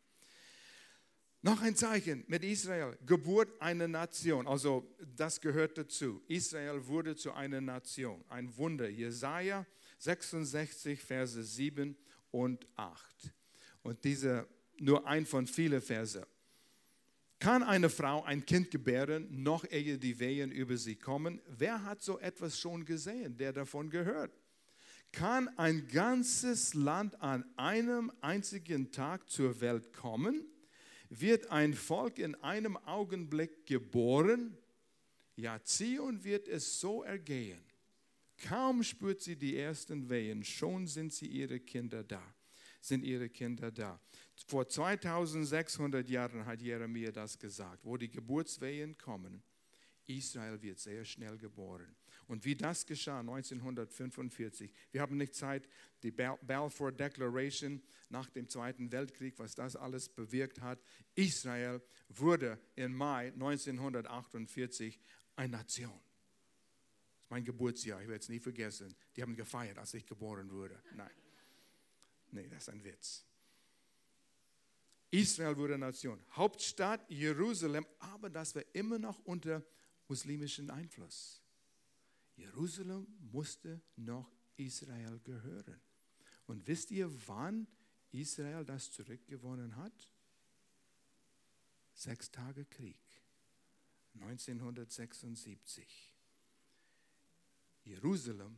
[1.42, 4.46] Noch ein Zeichen mit Israel, Geburt einer Nation.
[4.46, 6.22] Also das gehört dazu.
[6.28, 8.26] Israel wurde zu einer Nation.
[8.28, 8.90] Ein Wunder.
[8.90, 9.66] Jesaja
[10.00, 11.96] 66, Verse 7
[12.32, 13.34] und 8.
[13.84, 14.48] Und diese
[14.80, 16.26] nur ein von vielen Verse.
[17.40, 21.42] Kann eine Frau ein Kind gebären, noch ehe die Wehen über sie kommen?
[21.48, 24.32] Wer hat so etwas schon gesehen, der davon gehört?
[25.12, 30.46] Kann ein ganzes Land an einem einzigen Tag zur Welt kommen?
[31.10, 34.58] Wird ein Volk in einem Augenblick geboren?
[35.36, 37.64] Ja, Zion wird es so ergehen.
[38.48, 42.24] Kaum spürt sie die ersten Wehen, schon sind sie ihre Kinder da.
[42.82, 44.00] sind ihre Kinder da.
[44.48, 49.44] Vor 2600 Jahren hat Jeremia das gesagt, wo die Geburtswehen kommen.
[50.06, 51.96] Israel wird sehr schnell geboren.
[52.28, 55.68] Und wie das geschah 1945, wir haben nicht Zeit,
[56.04, 60.80] die Balfour Declaration nach dem Zweiten Weltkrieg, was das alles bewirkt hat.
[61.16, 65.00] Israel wurde im Mai 1948
[65.36, 66.00] eine Nation.
[67.30, 68.96] Mein Geburtsjahr, ich werde es nie vergessen.
[69.16, 70.82] Die haben gefeiert, als ich geboren wurde.
[70.96, 71.12] Nein,
[72.32, 73.26] nee, das ist ein Witz.
[75.12, 76.24] Israel wurde Nation.
[76.32, 79.66] Hauptstadt Jerusalem, aber das war immer noch unter
[80.08, 81.42] muslimischen Einfluss.
[82.36, 85.82] Jerusalem musste noch Israel gehören.
[86.46, 87.68] Und wisst ihr, wann
[88.12, 90.14] Israel das zurückgewonnen hat?
[91.94, 93.00] Sechs Tage Krieg,
[94.16, 96.09] 1976.
[97.90, 98.58] Jerusalem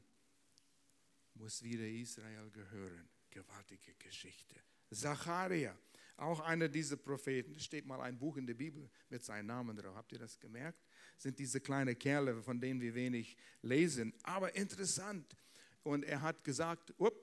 [1.35, 3.07] muss wieder Israel gehören.
[3.29, 4.55] Gewaltige Geschichte.
[4.91, 5.77] Zacharia,
[6.17, 9.95] auch einer dieser Propheten, steht mal ein Buch in der Bibel mit seinem Namen drauf.
[9.95, 10.83] Habt ihr das gemerkt?
[11.21, 14.13] sind diese kleinen Kerle, von denen wir wenig lesen.
[14.23, 15.35] Aber interessant.
[15.83, 17.13] Und er hat gesagt, up,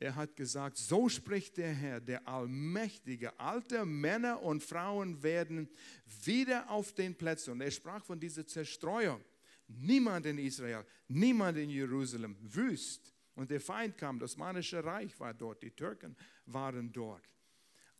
[0.00, 5.68] er hat gesagt, so spricht der Herr, der Allmächtige, alte Männer und Frauen werden
[6.24, 7.52] wieder auf den Plätzen.
[7.52, 9.24] Und er sprach von dieser Zerstreuung.
[9.68, 13.14] Niemand in Israel, niemand in Jerusalem, wüst.
[13.34, 17.28] Und der Feind kam, das Osmanische Reich war dort, die Türken waren dort.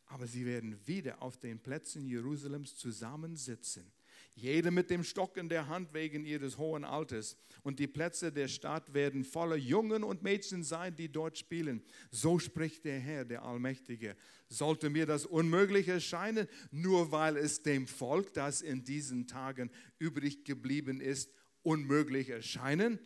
[0.07, 3.93] Aber sie werden wieder auf den Plätzen Jerusalems zusammensitzen
[4.41, 7.37] jede mit dem Stock in der Hand wegen ihres hohen Alters.
[7.63, 11.83] Und die Plätze der Stadt werden voller Jungen und Mädchen sein, die dort spielen.
[12.11, 14.17] So spricht der Herr, der Allmächtige.
[14.49, 20.45] Sollte mir das unmöglich erscheinen, nur weil es dem Volk, das in diesen Tagen übrig
[20.45, 21.31] geblieben ist,
[21.69, 22.99] unmöglich erscheinen?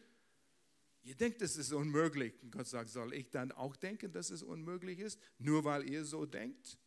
[1.03, 2.35] Ihr denkt, es ist unmöglich.
[2.43, 6.05] Und Gott sagt, soll ich dann auch denken, dass es unmöglich ist, nur weil ihr
[6.05, 6.79] so denkt?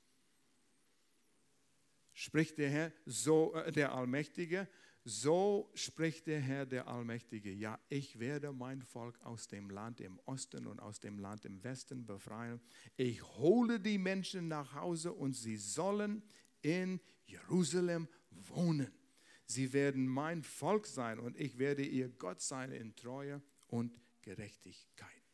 [2.16, 4.68] spricht der Herr, so äh, der Allmächtige,
[5.04, 7.52] so spricht der Herr, der Allmächtige.
[7.52, 11.64] Ja, ich werde mein Volk aus dem Land im Osten und aus dem Land im
[11.64, 12.60] Westen befreien.
[12.98, 16.24] Ich hole die Menschen nach Hause und sie sollen
[16.62, 18.92] in Jerusalem wohnen.
[19.46, 25.26] Sie werden mein Volk sein und ich werde ihr Gott sein in Treue und Gerechtigkeit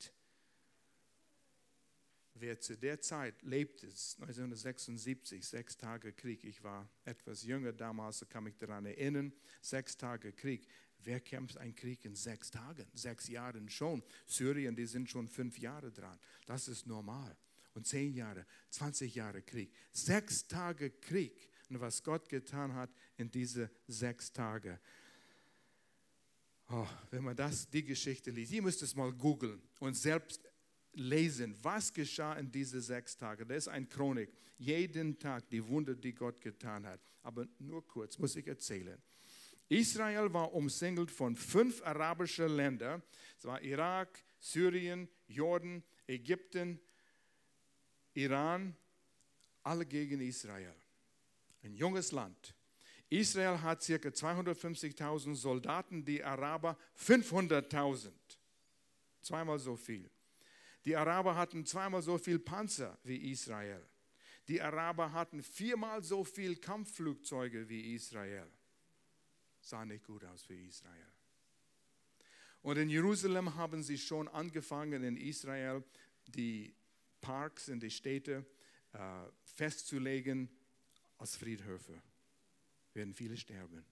[2.42, 8.44] wer zu der Zeit lebte, 1976, sechs Tage Krieg, ich war etwas jünger damals, kann
[8.44, 10.68] mich daran erinnern, sechs Tage Krieg.
[11.04, 14.04] Wer kämpft einen Krieg in sechs Tagen, sechs Jahren schon?
[14.28, 16.20] Syrien, die sind schon fünf Jahre dran.
[16.46, 17.36] Das ist normal.
[17.74, 19.74] Und zehn Jahre, 20 Jahre Krieg.
[19.94, 21.50] Sechs Tage Krieg.
[21.70, 24.80] Und was Gott getan hat in diese sechs Tage.
[26.70, 30.42] Oh, wenn man das, die Geschichte liest, ihr müsst es mal googeln und selbst
[30.94, 33.48] lesen, was geschah in diesen sechs Tagen.
[33.48, 34.30] Das ist ein Chronik.
[34.58, 37.00] Jeden Tag die Wunder, die Gott getan hat.
[37.24, 39.02] Aber nur kurz muss ich erzählen.
[39.70, 43.02] Israel war umsingelt von fünf arabischen Ländern.
[43.38, 46.80] Es war Irak, Syrien, Jordan, Ägypten,
[48.14, 48.76] Iran,
[49.64, 50.76] alle gegen Israel.
[51.64, 52.54] Ein junges Land.
[53.12, 53.94] Israel hat ca.
[53.94, 58.10] 250.000 Soldaten, die Araber 500.000.
[59.22, 60.10] Zweimal so viel.
[60.86, 63.86] Die Araber hatten zweimal so viel Panzer wie Israel.
[64.48, 68.48] Die Araber hatten viermal so viel Kampfflugzeuge wie Israel.
[69.60, 71.12] Sah nicht gut aus für Israel.
[72.62, 75.84] Und in Jerusalem haben sie schon angefangen, in Israel
[76.28, 76.74] die
[77.20, 78.46] Parks in die Städte
[78.94, 79.00] äh,
[79.44, 80.50] festzulegen
[81.18, 82.02] als Friedhöfe.
[82.94, 83.84] Werden viele sterben.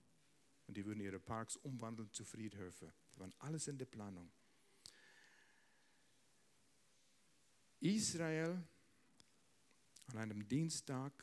[0.67, 2.93] Und die würden ihre Parks umwandeln zu Friedhöfe.
[3.09, 4.31] Das war alles in der Planung.
[7.79, 8.61] Israel
[10.07, 11.13] an einem Dienstag,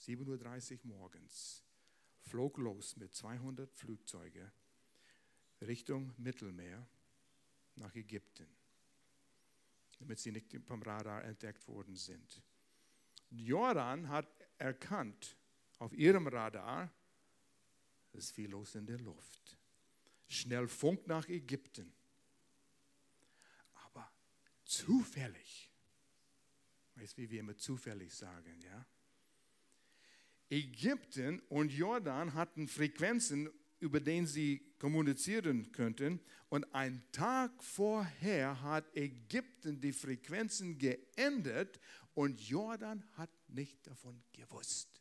[0.00, 1.64] 7.30 Uhr morgens,
[2.22, 4.50] flog los mit 200 Flugzeugen
[5.62, 6.86] Richtung Mittelmeer
[7.76, 8.46] nach Ägypten,
[9.98, 12.42] damit sie nicht vom Radar entdeckt worden sind.
[13.30, 15.36] Jordan hat erkannt
[15.78, 16.92] auf ihrem Radar,
[18.12, 19.58] ist viel los in der Luft.
[20.28, 21.92] Schnell Funk nach Ägypten
[24.66, 25.70] zufällig.
[26.96, 28.86] Weißt du, wie wir immer zufällig sagen, ja?
[30.48, 33.50] Ägypten und Jordan hatten Frequenzen,
[33.80, 36.20] über denen sie kommunizieren könnten.
[36.48, 41.80] Und einen Tag vorher hat Ägypten die Frequenzen geändert
[42.14, 44.95] und Jordan hat nicht davon gewusst.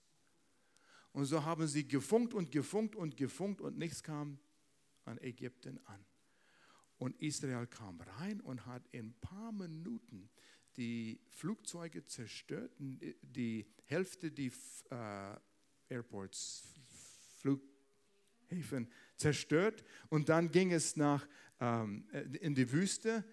[1.16, 4.38] Und so haben sie gefunkt und gefunkt und gefunkt und nichts kam
[5.05, 6.05] an Ägypten an.
[6.97, 10.30] Und Israel kam rein und hat in ein paar Minuten
[10.76, 14.51] die Flugzeuge zerstört, die Hälfte die
[14.89, 15.38] äh,
[15.88, 16.76] Airports,
[17.38, 21.26] Flughäfen zerstört und dann ging es nach,
[21.61, 22.09] ähm,
[22.41, 23.24] in die Wüste,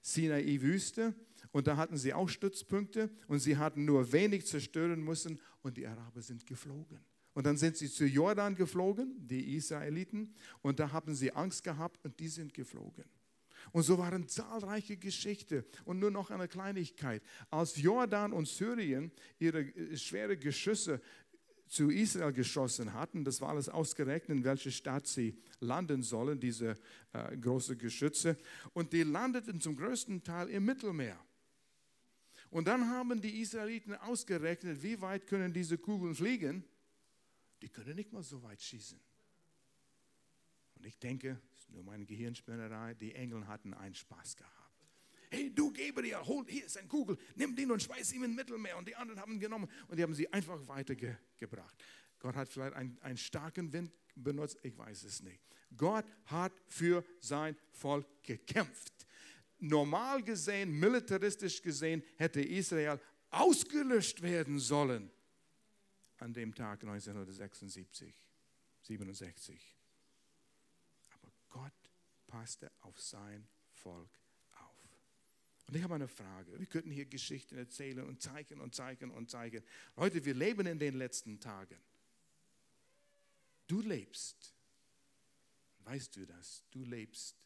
[0.00, 1.12] Sinai-Wüste
[1.50, 5.88] und da hatten sie auch Stützpunkte und sie hatten nur wenig zerstören müssen und die
[5.88, 7.00] Araber sind geflogen.
[7.34, 12.04] Und dann sind sie zu Jordan geflogen, die Israeliten, und da haben sie Angst gehabt
[12.04, 13.04] und die sind geflogen.
[13.70, 15.64] Und so waren zahlreiche Geschichten.
[15.84, 17.22] Und nur noch eine Kleinigkeit.
[17.50, 21.00] Als Jordan und Syrien ihre äh, schwere Geschüsse
[21.68, 26.74] zu Israel geschossen hatten, das war alles ausgerechnet, in welche Stadt sie landen sollen, diese
[27.12, 28.36] äh, großen Geschütze.
[28.74, 31.18] Und die landeten zum größten Teil im Mittelmeer.
[32.50, 36.64] Und dann haben die Israeliten ausgerechnet, wie weit können diese Kugeln fliegen.
[37.62, 39.00] Die können nicht mal so weit schießen.
[40.74, 44.52] Und ich denke, das ist nur meine Gehirnspinnerei, die Engel hatten einen Spaß gehabt.
[45.30, 48.76] Hey, du Gabriel, hol, hier ist ein Kugel, nimm den und schmeiß ihn ins Mittelmeer.
[48.76, 51.82] Und die anderen haben ihn genommen und die haben sie einfach weitergebracht.
[52.18, 55.40] Gott hat vielleicht einen, einen starken Wind benutzt, ich weiß es nicht.
[55.74, 58.92] Gott hat für sein Volk gekämpft
[59.62, 63.00] normal gesehen, militaristisch gesehen, hätte Israel
[63.30, 65.10] ausgelöscht werden sollen
[66.22, 68.14] an dem Tag 1976,
[68.82, 69.76] 67.
[71.10, 71.72] Aber Gott
[72.26, 74.08] passte auf sein Volk
[74.52, 75.02] auf.
[75.66, 76.58] Und ich habe eine Frage.
[76.58, 79.62] Wir könnten hier Geschichten erzählen und zeigen und zeigen und zeigen.
[79.96, 81.78] Leute, wir leben in den letzten Tagen.
[83.66, 84.54] Du lebst.
[85.80, 86.64] Weißt du das?
[86.70, 87.36] Du lebst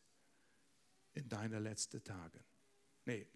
[1.14, 2.44] in deine letzten Tage.
[3.06, 3.26] Nee,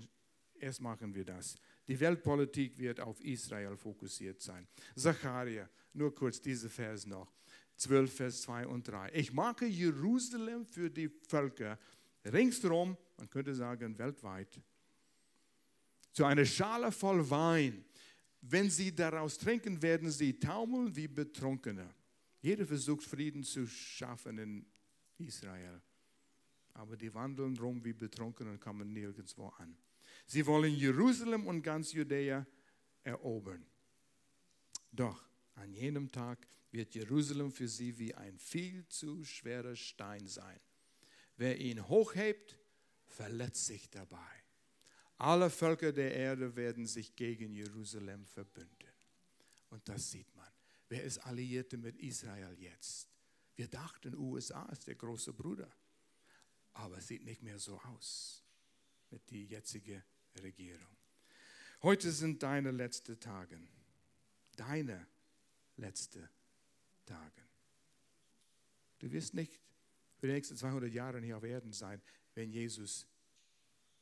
[0.54, 1.56] erst machen wir das.
[1.90, 4.68] Die Weltpolitik wird auf Israel fokussiert sein.
[4.94, 7.34] Zacharia, nur kurz diese Vers noch.
[7.74, 9.10] 12, Vers 2 und 3.
[9.14, 11.76] Ich mache Jerusalem für die Völker
[12.24, 14.60] ringsherum, man könnte sagen weltweit,
[16.12, 17.84] zu einer Schale voll Wein.
[18.40, 21.92] Wenn sie daraus trinken, werden sie taumeln wie Betrunkene.
[22.40, 24.64] Jeder versucht Frieden zu schaffen in
[25.18, 25.82] Israel
[26.74, 29.76] aber die wandeln rum wie betrunken und kommen nirgendwo an.
[30.26, 32.46] Sie wollen Jerusalem und ganz Judäa
[33.02, 33.66] erobern.
[34.92, 40.60] Doch an jenem Tag wird Jerusalem für sie wie ein viel zu schwerer Stein sein.
[41.36, 42.58] Wer ihn hochhebt,
[43.06, 44.18] verletzt sich dabei.
[45.16, 48.94] Alle Völker der Erde werden sich gegen Jerusalem verbünden.
[49.68, 50.48] Und das sieht man.
[50.88, 53.08] Wer ist Alliierte mit Israel jetzt?
[53.54, 55.70] Wir dachten, USA ist der große Bruder
[56.74, 58.39] aber es sieht nicht mehr so aus
[59.10, 60.02] mit der jetzigen
[60.42, 60.96] Regierung.
[61.82, 63.58] Heute sind deine letzten Tage.
[64.56, 65.06] Deine
[65.76, 66.28] letzten
[67.06, 67.42] Tage.
[68.98, 69.58] Du wirst nicht
[70.18, 72.02] für die nächsten 200 Jahre hier auf Erden sein,
[72.34, 73.06] wenn Jesus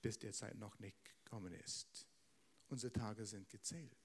[0.02, 2.06] bis der Zeit noch nicht gekommen ist.
[2.68, 3.96] Unsere Tage sind gezählt.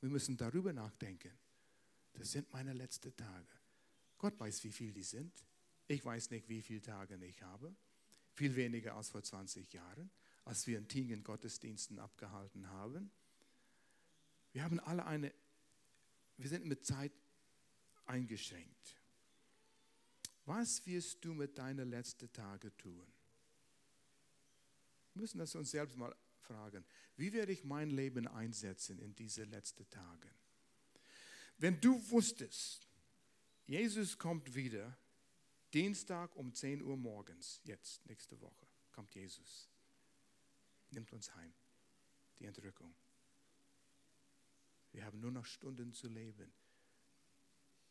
[0.00, 1.32] Wir müssen darüber nachdenken.
[2.12, 3.48] Das sind meine letzten Tage.
[4.18, 5.32] Gott weiß, wie viel die sind.
[5.86, 7.74] Ich weiß nicht, wie viele Tage ich habe.
[8.38, 10.12] Viel weniger als vor 20 Jahren,
[10.44, 13.10] als wir in Tingen Gottesdiensten abgehalten haben.
[14.52, 15.34] Wir haben alle eine,
[16.36, 17.10] wir sind mit Zeit
[18.06, 18.94] eingeschränkt.
[20.44, 23.12] Was wirst du mit deinen letzten Tagen tun?
[25.14, 26.84] Wir müssen das uns selbst mal fragen.
[27.16, 30.30] Wie werde ich mein Leben einsetzen in diese letzten Tage?
[31.56, 32.86] Wenn du wusstest,
[33.66, 34.96] Jesus kommt wieder,
[35.72, 39.68] Dienstag um 10 Uhr morgens, jetzt, nächste Woche, kommt Jesus.
[40.90, 41.52] Nimmt uns heim.
[42.38, 42.94] Die Entrückung.
[44.92, 46.50] Wir haben nur noch Stunden zu leben.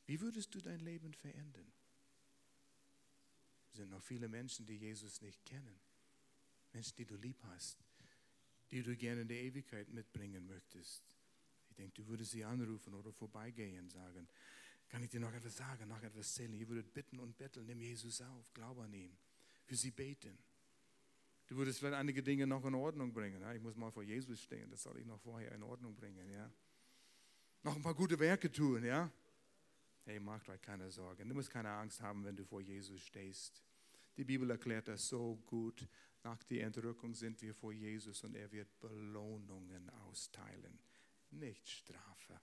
[0.08, 1.72] Wie würdest du dein Leben verändern?
[3.72, 5.80] Es sind noch viele Menschen, die Jesus nicht kennen.
[6.74, 7.78] Menschen, die du lieb hast,
[8.72, 11.04] die du gerne in die Ewigkeit mitbringen möchtest.
[11.70, 14.28] Ich denke, du würdest sie anrufen oder vorbeigehen und sagen,
[14.90, 16.54] kann ich dir noch etwas sagen, noch etwas zählen?
[16.54, 19.18] Ihr würdet bitten und betteln, nimm Jesus auf, glaube an ihn,
[19.66, 20.38] für sie beten.
[21.48, 23.42] Du würdest vielleicht einige Dinge noch in Ordnung bringen.
[23.56, 26.30] Ich muss mal vor Jesus stehen, das soll ich noch vorher in Ordnung bringen.
[26.30, 26.52] Ja?
[27.64, 29.12] Noch ein paar gute Werke tun, ja?
[30.04, 31.28] Hey, macht euch keine Sorgen.
[31.28, 33.62] Du musst keine Angst haben, wenn du vor Jesus stehst.
[34.16, 35.88] Die Bibel erklärt das so gut.
[36.24, 40.80] Nach der Entrückung sind wir vor Jesus und er wird Belohnungen austeilen,
[41.32, 42.40] nicht Strafe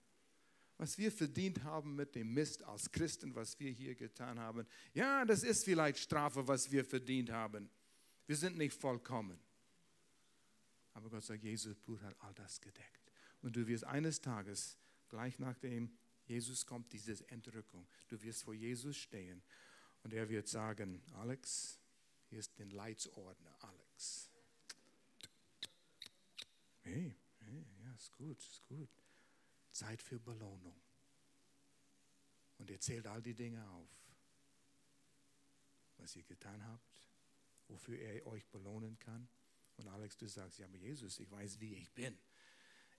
[0.77, 4.65] was wir verdient haben mit dem Mist als Christen, was wir hier getan haben.
[4.93, 7.69] Ja, das ist vielleicht Strafe, was wir verdient haben.
[8.27, 9.39] Wir sind nicht vollkommen.
[10.93, 13.11] Aber Gott sagt, Jesus Blut hat all das gedeckt.
[13.41, 14.77] Und du wirst eines Tages,
[15.09, 15.91] gleich nachdem
[16.25, 19.43] Jesus kommt, diese Entrückung, du wirst vor Jesus stehen
[20.03, 21.79] und er wird sagen, Alex,
[22.29, 24.31] hier ist den Leitsordner, Alex.
[26.81, 29.04] Hey, hey, ja, ist gut, ist gut.
[29.75, 30.79] Zeit für Belohnung.
[32.57, 33.89] Und ihr zählt all die Dinge auf,
[35.97, 36.99] was ihr getan habt,
[37.67, 39.27] wofür er euch belohnen kann.
[39.77, 42.17] Und Alex, du sagst, ja, aber Jesus, ich weiß, wie ich bin.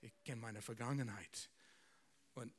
[0.03, 1.49] Ich kenne meine Vergangenheit.
[2.35, 2.53] Und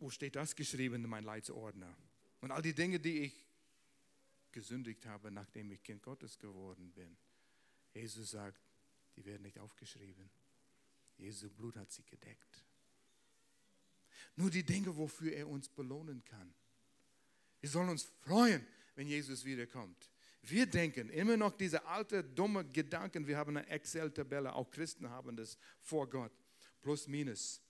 [0.00, 1.96] wo steht das geschrieben in meinem Leitsordner?
[2.40, 3.46] Und all die Dinge, die ich
[4.50, 7.16] gesündigt habe, nachdem ich Kind Gottes geworden bin.
[7.94, 8.60] Jesus sagt,
[9.14, 10.28] die werden nicht aufgeschrieben.
[11.16, 12.64] Jesu Blut hat sie gedeckt.
[14.36, 16.52] Nur die Dinge, wofür er uns belohnen kann.
[17.60, 20.10] Wir sollen uns freuen, wenn Jesus wiederkommt.
[20.42, 23.26] Wir denken immer noch diese alte, dumme Gedanken.
[23.26, 26.32] Wir haben eine Excel-Tabelle, auch Christen haben das vor Gott.
[26.80, 27.60] Plus, minus.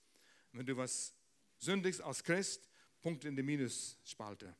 [0.51, 1.13] Wenn du was
[1.57, 2.67] sündigst als Christ,
[3.01, 4.55] Punkt in die Minusspalte.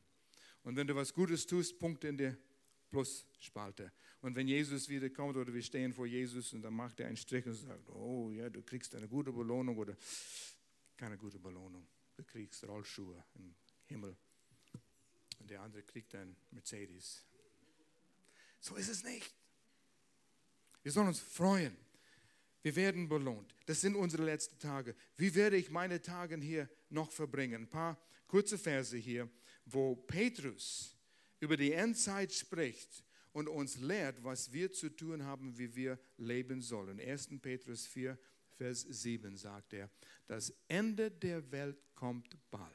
[0.62, 2.32] Und wenn du was Gutes tust, Punkt in die
[2.88, 3.90] Plusspalte.
[4.20, 7.44] Und wenn Jesus wiederkommt oder wir stehen vor Jesus und dann macht er einen Strich
[7.46, 9.96] und sagt, oh ja, du kriegst eine gute Belohnung oder
[10.96, 11.86] keine gute Belohnung.
[12.16, 13.54] Du kriegst Rollschuhe im
[13.86, 14.16] Himmel.
[15.40, 17.24] Und der andere kriegt ein Mercedes.
[18.60, 19.34] So ist es nicht.
[20.82, 21.76] Wir sollen uns freuen.
[22.62, 23.54] Wir werden belohnt.
[23.66, 24.94] Das sind unsere letzten Tage.
[25.16, 27.64] Wie werde ich meine Tage hier noch verbringen?
[27.64, 29.28] Ein paar kurze Verse hier,
[29.66, 30.96] wo Petrus
[31.40, 36.62] über die Endzeit spricht und uns lehrt, was wir zu tun haben, wie wir leben
[36.62, 36.98] sollen.
[36.98, 37.40] 1.
[37.42, 38.18] Petrus 4,
[38.56, 39.90] Vers 7 sagt er,
[40.26, 42.72] das Ende der Welt kommt bald.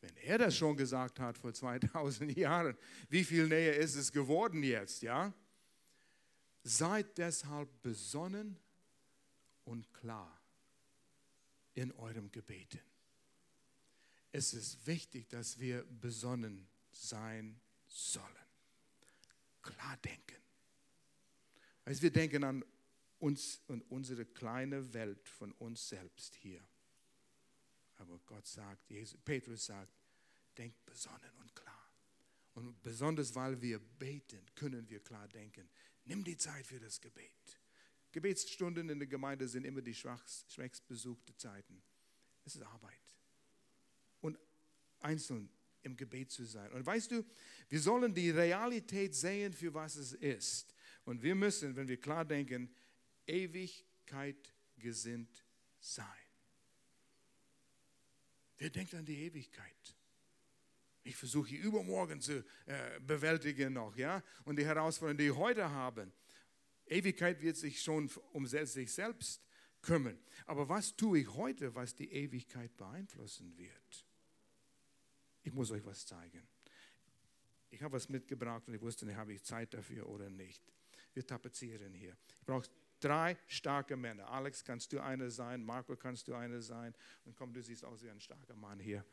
[0.00, 2.76] Wenn er das schon gesagt hat vor 2000 Jahren,
[3.08, 5.32] wie viel näher ist es geworden jetzt, ja?
[6.62, 8.58] Seid deshalb besonnen
[9.64, 10.40] und klar
[11.74, 12.80] in eurem Gebeten.
[14.32, 18.24] Es ist wichtig, dass wir besonnen sein sollen.
[19.62, 20.36] Klar denken.
[21.84, 22.64] Weißt, wir denken an
[23.18, 26.62] uns und unsere kleine Welt von uns selbst hier.
[27.96, 29.92] Aber Gott sagt, Jesus, Petrus sagt,
[30.56, 31.92] denkt besonnen und klar.
[32.54, 35.68] Und besonders weil wir beten, können wir klar denken.
[36.04, 37.60] Nimm die Zeit für das Gebet.
[38.12, 41.82] Gebetsstunden in der Gemeinde sind immer die schwächst besuchte Zeiten.
[42.44, 43.16] Es ist Arbeit.
[44.20, 44.38] Und
[45.00, 45.50] einzeln
[45.82, 46.72] im Gebet zu sein.
[46.72, 47.24] Und weißt du,
[47.68, 50.74] wir sollen die Realität sehen, für was es ist.
[51.04, 52.74] Und wir müssen, wenn wir klar denken,
[53.28, 55.44] Ewigkeit gesinnt
[55.78, 56.06] sein.
[58.56, 59.94] Wer denkt an die Ewigkeit?
[61.04, 64.22] Ich versuche übermorgen zu äh, bewältigen noch, ja?
[64.44, 66.10] Und die Herausforderungen, die ich heute habe.
[66.86, 69.42] Ewigkeit wird sich schon um sich selbst
[69.80, 70.18] kümmern.
[70.46, 74.06] Aber was tue ich heute, was die Ewigkeit beeinflussen wird?
[75.42, 76.46] Ich muss euch was zeigen.
[77.70, 80.62] Ich habe was mitgebracht und ich wusste nicht, habe ich Zeit dafür oder nicht.
[81.14, 82.16] Wir tapezieren hier.
[82.40, 82.68] Ich brauche
[83.00, 84.28] drei starke Männer.
[84.28, 85.64] Alex, kannst du einer sein?
[85.64, 86.94] Marco, kannst du einer sein?
[87.24, 89.04] Und komm, du siehst aus wie ein starker Mann hier.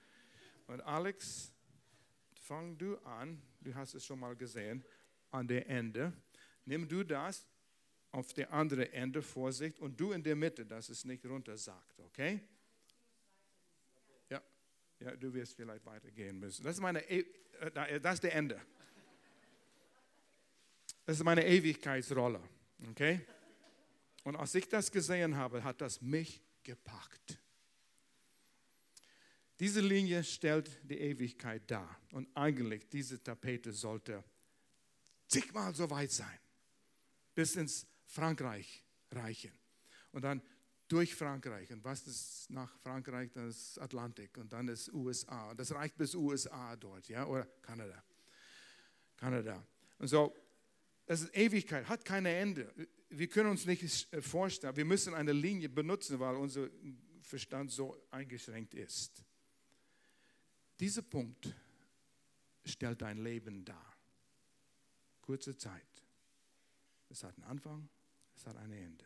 [0.67, 1.51] Und Alex,
[2.41, 3.41] fang du an.
[3.61, 4.83] Du hast es schon mal gesehen.
[5.31, 6.13] An der Ende.
[6.65, 7.45] Nimm du das
[8.11, 11.99] auf der andere Ende, Vorsicht, und du in der Mitte, dass es nicht runter sagt,
[11.99, 12.39] okay?
[14.29, 14.41] Ja,
[14.99, 16.63] ja du wirst vielleicht weitergehen müssen.
[16.63, 17.25] Das ist, meine, e
[17.59, 18.61] äh, das ist der Ende.
[21.05, 22.41] Das ist meine Ewigkeitsrolle,
[22.89, 23.19] okay?
[24.25, 27.39] Und als ich das gesehen habe, hat das mich gepackt.
[29.59, 31.95] Diese Linie stellt die Ewigkeit dar.
[32.11, 34.23] Und eigentlich, diese Tapete sollte
[35.27, 36.39] zigmal so weit sein,
[37.35, 39.51] bis ins Frankreich reichen.
[40.11, 40.41] Und dann
[40.87, 41.71] durch Frankreich.
[41.71, 43.29] Und was ist nach Frankreich?
[43.31, 45.51] Das ist Atlantik und dann ist USA.
[45.51, 48.03] Und das reicht bis USA dort, ja, oder Kanada.
[49.17, 49.63] Kanada.
[49.99, 50.35] Und so,
[51.05, 52.73] das ist Ewigkeit, hat kein Ende
[53.09, 56.69] wir können uns nicht äh, vorstellen, wir müssen eine Linie benutzen, weil unser
[57.21, 59.23] Verstand so eingeschränkt ist.
[60.79, 61.53] Dieser Punkt
[62.63, 63.95] stellt dein Leben dar.
[65.21, 66.03] Kurze Zeit.
[67.09, 67.89] Es hat einen Anfang,
[68.35, 69.05] es hat ein Ende.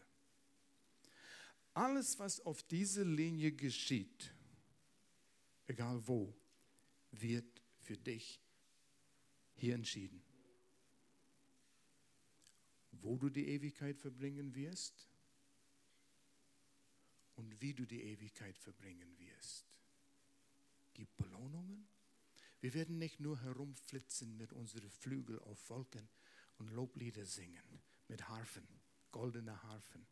[1.74, 4.34] Alles, was auf dieser Linie geschieht,
[5.68, 6.34] egal wo,
[7.12, 8.41] wird für dich
[9.56, 10.22] hier entschieden
[13.02, 15.08] wo du die Ewigkeit verbringen wirst
[17.36, 19.66] und wie du die Ewigkeit verbringen wirst.
[20.93, 21.88] Gib Belohnungen.
[22.62, 26.10] Wir werden nicht nur herumflitzen mit unseren Flügeln auf Wolken
[26.58, 28.68] und Loblieder singen mit Harfen,
[29.12, 30.06] goldene Harfen.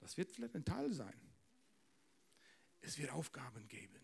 [0.00, 1.20] Das wird vielleicht ein Teil sein.
[2.80, 4.00] Es wird Aufgaben geben.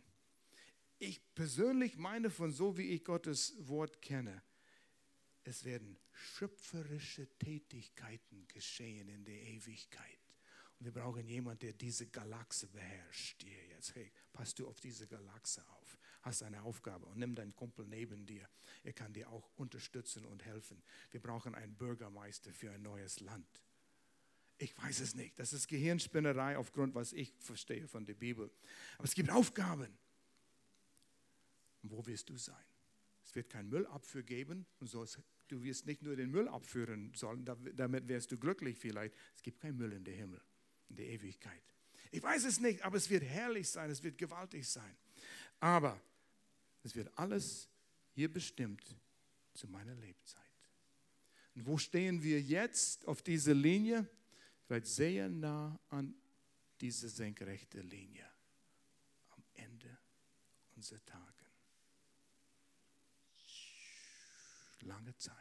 [1.00, 4.42] Ich persönlich meine von so, wie ich Gottes Wort kenne,
[5.48, 10.18] es werden schöpferische Tätigkeiten geschehen in der Ewigkeit.
[10.80, 13.42] Wir brauchen jemanden, der diese Galaxie beherrscht.
[13.42, 15.98] Hier jetzt, hey, passt du auf diese Galaxie auf.
[16.22, 18.48] Hast eine Aufgabe und nimm deinen Kumpel neben dir.
[18.84, 20.82] Er kann dir auch unterstützen und helfen.
[21.10, 23.62] Wir brauchen einen Bürgermeister für ein neues Land.
[24.58, 25.38] Ich weiß es nicht.
[25.38, 28.50] Das ist Gehirnspinnerei aufgrund, was ich verstehe von der Bibel.
[28.98, 29.96] Aber es gibt Aufgaben.
[31.82, 32.56] Und wo wirst du sein?
[33.24, 35.04] Es wird kein Müllabfuhr geben und so,
[35.48, 39.14] du wirst nicht nur den Müll abführen sollen, damit wärst du glücklich vielleicht.
[39.36, 40.40] Es gibt kein Müll in der Himmel,
[40.88, 41.62] in der Ewigkeit.
[42.10, 44.96] Ich weiß es nicht, aber es wird herrlich sein, es wird gewaltig sein.
[45.60, 46.00] Aber
[46.82, 47.68] es wird alles
[48.14, 48.96] hier bestimmt
[49.54, 50.42] zu meiner Lebzeit.
[51.54, 54.08] Und wo stehen wir jetzt auf dieser Linie?
[54.66, 56.14] Vielleicht sehr nah an
[56.80, 58.28] diese senkrechte Linie
[59.30, 59.98] am Ende
[60.76, 61.37] unserer Tage.
[64.82, 65.34] Lange Zeit.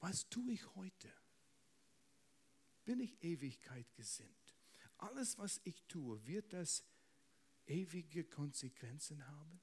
[0.00, 1.12] Was tue ich heute?
[2.84, 4.56] Bin ich Ewigkeit gesinnt?
[4.98, 6.84] Alles, was ich tue, wird das
[7.66, 9.60] ewige Konsequenzen haben?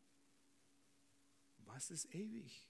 [1.60, 2.68] Was ist ewig?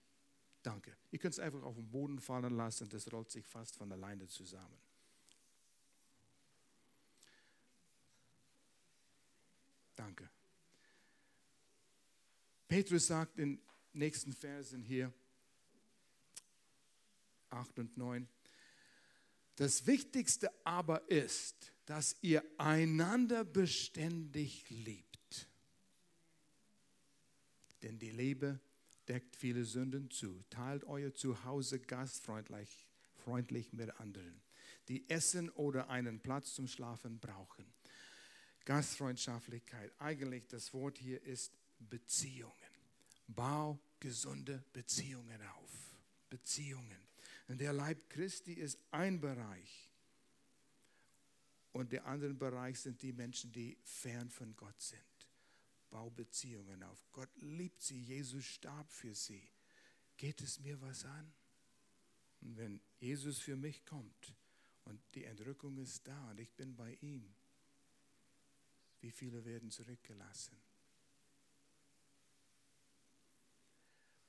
[0.62, 0.96] Danke.
[1.12, 4.28] Ihr könnt es einfach auf den Boden fallen lassen, das rollt sich fast von alleine
[4.28, 4.80] zusammen.
[9.96, 10.30] Danke.
[12.68, 15.14] Petrus sagt in den nächsten Versen hier,
[17.54, 18.28] 8 und 9.
[19.56, 25.48] Das Wichtigste aber ist, dass ihr einander beständig liebt.
[27.84, 28.60] Denn die Liebe
[29.08, 30.44] deckt viele Sünden zu.
[30.50, 32.88] Teilt euer Zuhause gastfreundlich
[33.24, 34.42] freundlich mit anderen,
[34.88, 37.66] die Essen oder einen Platz zum Schlafen brauchen.
[38.66, 42.54] Gastfreundschaftlichkeit, eigentlich das Wort hier ist Beziehungen.
[43.28, 45.96] Bau gesunde Beziehungen auf.
[46.30, 47.13] Beziehungen.
[47.54, 49.92] Und der Leib Christi ist ein Bereich.
[51.72, 55.30] Und der andere Bereich sind die Menschen, die fern von Gott sind.
[55.92, 57.06] Bau Beziehungen auf.
[57.12, 58.00] Gott liebt sie.
[58.00, 59.48] Jesus starb für sie.
[60.18, 61.32] Geht es mir was an?
[62.42, 64.34] Und wenn Jesus für mich kommt
[64.86, 67.36] und die Entrückung ist da und ich bin bei ihm,
[69.02, 70.58] wie viele werden zurückgelassen?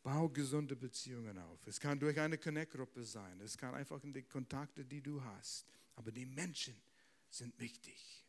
[0.04, 1.66] Bau gesunde Beziehungen auf.
[1.66, 3.40] Es kann durch eine Connect-Gruppe sein.
[3.40, 5.66] Es kann einfach in die Kontakte, die du hast.
[5.96, 6.76] Aber die Menschen
[7.30, 8.22] sind wichtig.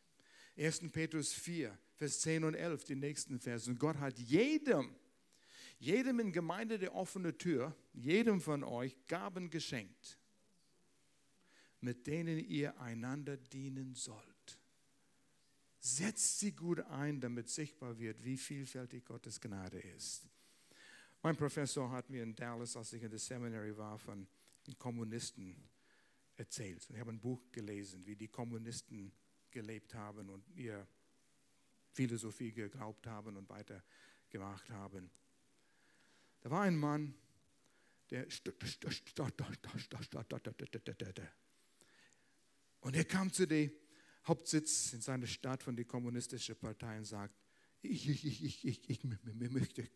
[0.56, 0.90] 1.
[0.90, 3.70] Petrus 4, Vers 10 und 11, die nächsten Verse.
[3.70, 4.96] Und Gott hat jedem,
[5.78, 10.18] jedem in Gemeinde der offene Tür, jedem von euch Gaben geschenkt,
[11.82, 14.58] mit denen ihr einander dienen sollt.
[15.78, 20.26] Setzt sie gut ein, damit sichtbar wird, wie vielfältig Gottes Gnade ist.
[21.22, 24.26] Mein Professor hat mir in Dallas, als ich in der Seminary war, von
[24.66, 25.56] den Kommunisten
[26.36, 26.86] erzählt.
[26.90, 29.12] Ich habe ein Buch gelesen, wie die Kommunisten
[29.50, 30.86] gelebt haben und ihr
[31.92, 35.10] Philosophie geglaubt haben und weitergemacht haben.
[36.40, 37.14] Da war ein Mann,
[38.10, 38.26] der
[42.80, 43.72] und er kam zu dem
[44.26, 47.34] Hauptsitz in seiner Stadt von der kommunistischen Partei und sagt,
[47.82, 49.04] ich, ich, ich, ich, ich, ich
[49.50, 49.88] möchte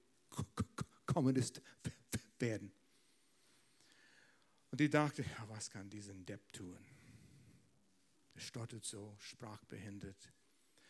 [1.13, 1.61] Kommunist
[2.39, 2.73] werden.
[4.71, 6.79] Und die dachte, ja, was kann diesen Depp tun?
[8.35, 10.33] Er stottert so, sprachbehindert.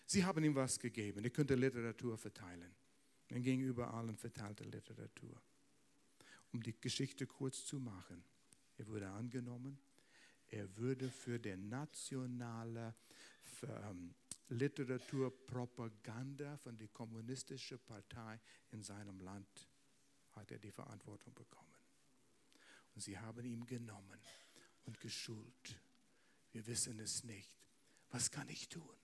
[0.07, 1.25] Sie haben ihm was gegeben.
[1.25, 2.75] Er könnte Literatur verteilen.
[3.29, 5.41] Er ging überall und verteilte Literatur.
[6.53, 8.23] Um die Geschichte kurz zu machen,
[8.77, 9.79] er wurde angenommen.
[10.49, 12.95] Er würde für die nationale
[13.63, 14.15] ähm,
[14.49, 18.39] Literaturpropaganda von der kommunistischen Partei
[18.73, 19.70] in seinem Land
[20.33, 21.67] hat er die Verantwortung bekommen.
[22.95, 24.21] Und sie haben ihn genommen
[24.85, 25.79] und geschult.
[26.53, 27.57] Wir wissen es nicht.
[28.11, 28.97] Was kann ich tun?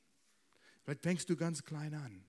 [0.83, 2.25] Vielleicht fängst du ganz klein an.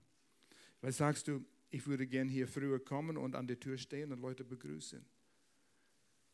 [0.80, 4.22] Vielleicht sagst du, ich würde gern hier früher kommen und an der Tür stehen und
[4.22, 5.06] Leute begrüßen.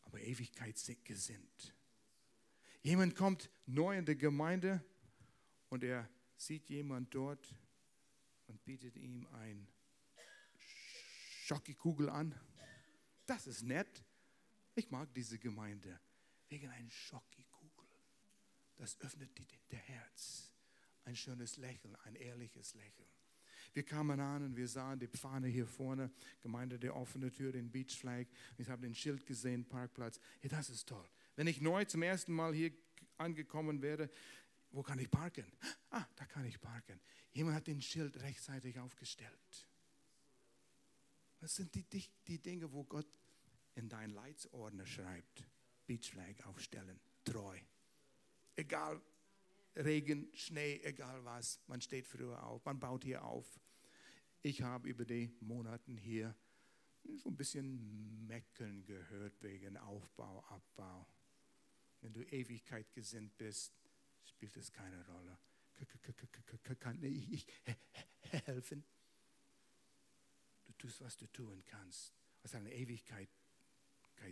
[0.01, 1.73] Aber Ewigkeit gesinnt.
[2.81, 4.83] Jemand kommt neu in die Gemeinde
[5.69, 7.55] und er sieht jemand dort
[8.47, 9.67] und bietet ihm ein
[11.45, 12.35] Schocki-Kugel an
[13.25, 14.03] das ist nett.
[14.75, 15.99] Ich mag diese Gemeinde
[16.49, 17.89] wegen einer Schocki-Kugel.
[18.75, 20.51] Das öffnet die, der Herz.
[21.05, 23.09] Ein schönes Lächeln, ein ehrliches Lächeln.
[23.73, 26.11] Wir kamen an und wir sahen die Pfanne hier vorne,
[26.41, 28.27] Gemeinde der offene Tür, den Beach Flag.
[28.57, 30.19] Ich habe den Schild gesehen, Parkplatz.
[30.41, 31.07] Ja, das ist toll.
[31.35, 32.71] Wenn ich neu zum ersten Mal hier
[33.17, 34.09] angekommen wäre,
[34.69, 35.45] wo kann ich parken?
[35.89, 36.99] Ah, da kann ich parken.
[37.31, 39.67] Jemand hat den Schild rechtzeitig aufgestellt.
[41.43, 43.19] Das sind die, die, die Dinge, wo Gott
[43.75, 45.43] in dein Leitsordner schreibt.
[45.85, 47.59] Beach Flag aufstellen, treu.
[48.55, 49.01] Egal,
[49.75, 51.59] Regen, Schnee, egal was.
[51.67, 53.59] Man steht früher auf, man baut hier auf.
[54.41, 56.33] Ich habe über die Monate hier
[57.17, 61.05] so ein bisschen Mecken gehört wegen Aufbau, Abbau.
[61.99, 63.73] Wenn du Ewigkeit gesinnt bist,
[64.23, 65.37] spielt es keine Rolle.
[66.79, 67.45] Kann ich
[68.45, 68.85] helfen?
[70.83, 72.13] Tust, was du tun kannst.
[72.41, 73.29] Was eine Ewigkeit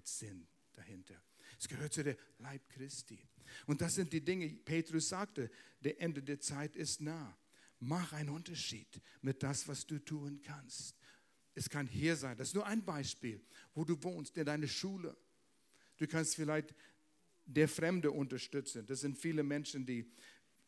[0.04, 1.22] Sinn dahinter.
[1.58, 3.20] Es gehört zu der Leib Christi.
[3.68, 5.50] Und das sind die Dinge, Petrus sagte,
[5.82, 7.38] der Ende der Zeit ist nah.
[7.80, 10.98] Mach einen Unterschied mit das, was du tun kannst.
[11.56, 13.42] Es kann hier sein, das ist nur ein Beispiel,
[13.74, 15.16] wo du wohnst, in deiner Schule.
[15.98, 16.76] Du kannst vielleicht
[17.46, 18.86] der Fremde unterstützen.
[18.86, 20.12] Das sind viele Menschen, die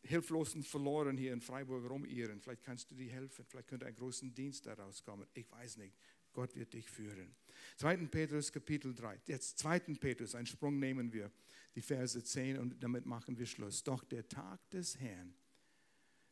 [0.04, 2.40] hilflos und verloren hier in Freiburg rumirren.
[2.40, 5.26] Vielleicht kannst du dir helfen, vielleicht könnte ein großer Dienst daraus kommen.
[5.34, 5.96] Ich weiß nicht.
[6.32, 7.34] Gott wird dich führen.
[7.76, 7.96] 2.
[8.08, 9.20] Petrus Kapitel 3.
[9.26, 9.78] Jetzt 2.
[10.00, 11.30] Petrus, einen Sprung nehmen wir,
[11.74, 13.82] die Verse 10 und damit machen wir Schluss.
[13.84, 15.34] Doch der Tag des Herrn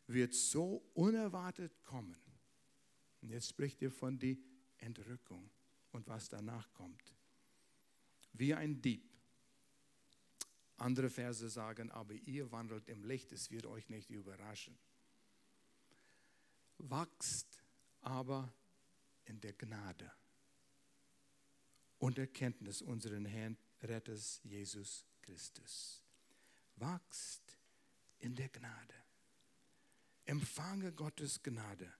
[0.09, 2.16] wird so unerwartet kommen.
[3.20, 4.37] Und jetzt spricht er von der
[4.79, 5.49] Entrückung
[5.93, 7.14] und was danach kommt.
[8.33, 9.12] Wie ein Dieb.
[10.83, 14.76] Andere Verse sagen, aber ihr wandelt im Licht, es wird euch nicht überraschen.
[16.78, 17.62] Wachst
[18.01, 18.53] aber
[19.24, 20.11] in der Gnade
[21.99, 26.03] und Erkenntnis unseren Herrn Retters Jesus Christus.
[26.76, 27.59] Wachst
[28.18, 28.95] in der Gnade.
[30.24, 31.93] Empfange Gottes Gnade,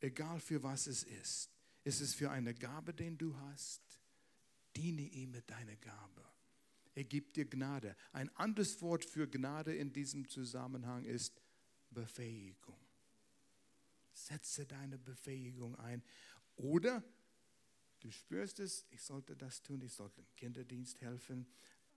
[0.00, 1.50] egal für was es ist.
[1.84, 3.80] Ist es für eine Gabe, den du hast?
[4.76, 6.30] Diene ihm mit deiner Gabe.
[6.94, 7.96] Er gibt dir Gnade.
[8.12, 11.40] Ein anderes Wort für Gnade in diesem Zusammenhang ist
[11.90, 12.78] Befähigung.
[14.12, 16.02] Setze deine Befähigung ein
[16.56, 17.02] oder
[18.00, 21.46] du spürst es, ich sollte das tun, ich sollte im Kinderdienst helfen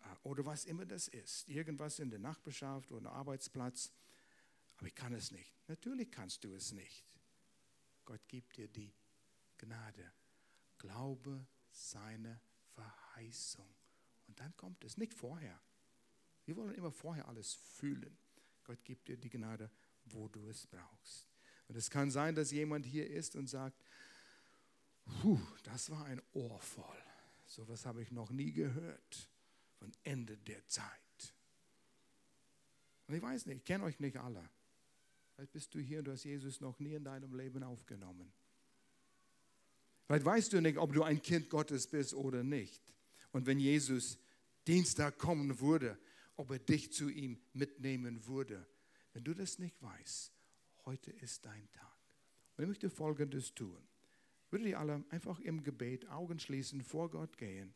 [0.01, 1.47] äh, oder was immer das ist.
[1.49, 3.91] Irgendwas in der Nachbarschaft oder am Arbeitsplatz.
[4.77, 5.53] Aber ich kann es nicht.
[5.67, 7.03] Natürlich kannst du es nicht.
[8.05, 8.93] Gott gibt dir die
[9.57, 10.11] Gnade.
[10.77, 12.39] Glaube seine
[12.73, 13.67] Verheißung.
[14.27, 15.59] Und dann kommt es, nicht vorher.
[16.45, 18.17] Wir wollen immer vorher alles fühlen.
[18.63, 19.69] Gott gibt dir die Gnade,
[20.05, 21.27] wo du es brauchst.
[21.67, 23.83] Und es kann sein, dass jemand hier ist und sagt,
[25.05, 27.03] Puh, das war ein Ohr voll.
[27.45, 29.29] So was habe ich noch nie gehört
[29.77, 30.85] von Ende der Zeit.
[33.07, 34.49] Und ich weiß nicht, ich kenne euch nicht alle.
[35.35, 38.31] Vielleicht bist du hier und du hast Jesus noch nie in deinem Leben aufgenommen.
[40.05, 42.81] Vielleicht weißt du nicht, ob du ein Kind Gottes bist oder nicht.
[43.33, 44.17] Und wenn Jesus
[44.65, 45.97] Dienstag kommen würde,
[46.35, 48.65] ob er dich zu ihm mitnehmen würde.
[49.13, 50.31] Wenn du das nicht weißt,
[50.85, 51.97] heute ist dein Tag.
[52.55, 53.77] Und ich möchte Folgendes tun.
[54.49, 57.73] Würdet ihr alle einfach im Gebet Augen schließen, vor Gott gehen?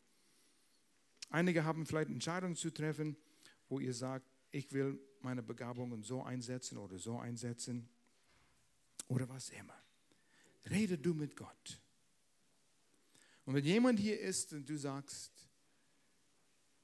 [1.30, 3.18] Einige haben vielleicht Entscheidungen zu treffen,
[3.68, 7.90] wo ihr sagt, ich will meine Begabungen so einsetzen oder so einsetzen
[9.08, 9.76] oder was immer.
[10.70, 11.82] Rede du mit Gott.
[13.46, 15.47] Und wenn jemand hier ist und du sagst,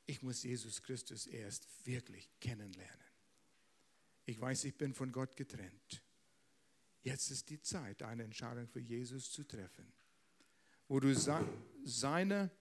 [0.05, 2.99] ich muss Jesus Christus erst wirklich kennenlernen.
[4.25, 6.01] Ich weiß, ich bin von Gott getrennt.
[7.01, 9.91] Jetzt ist die Zeit, eine Entscheidung für Jesus zu treffen,
[10.87, 11.13] wo du
[11.83, 12.51] seine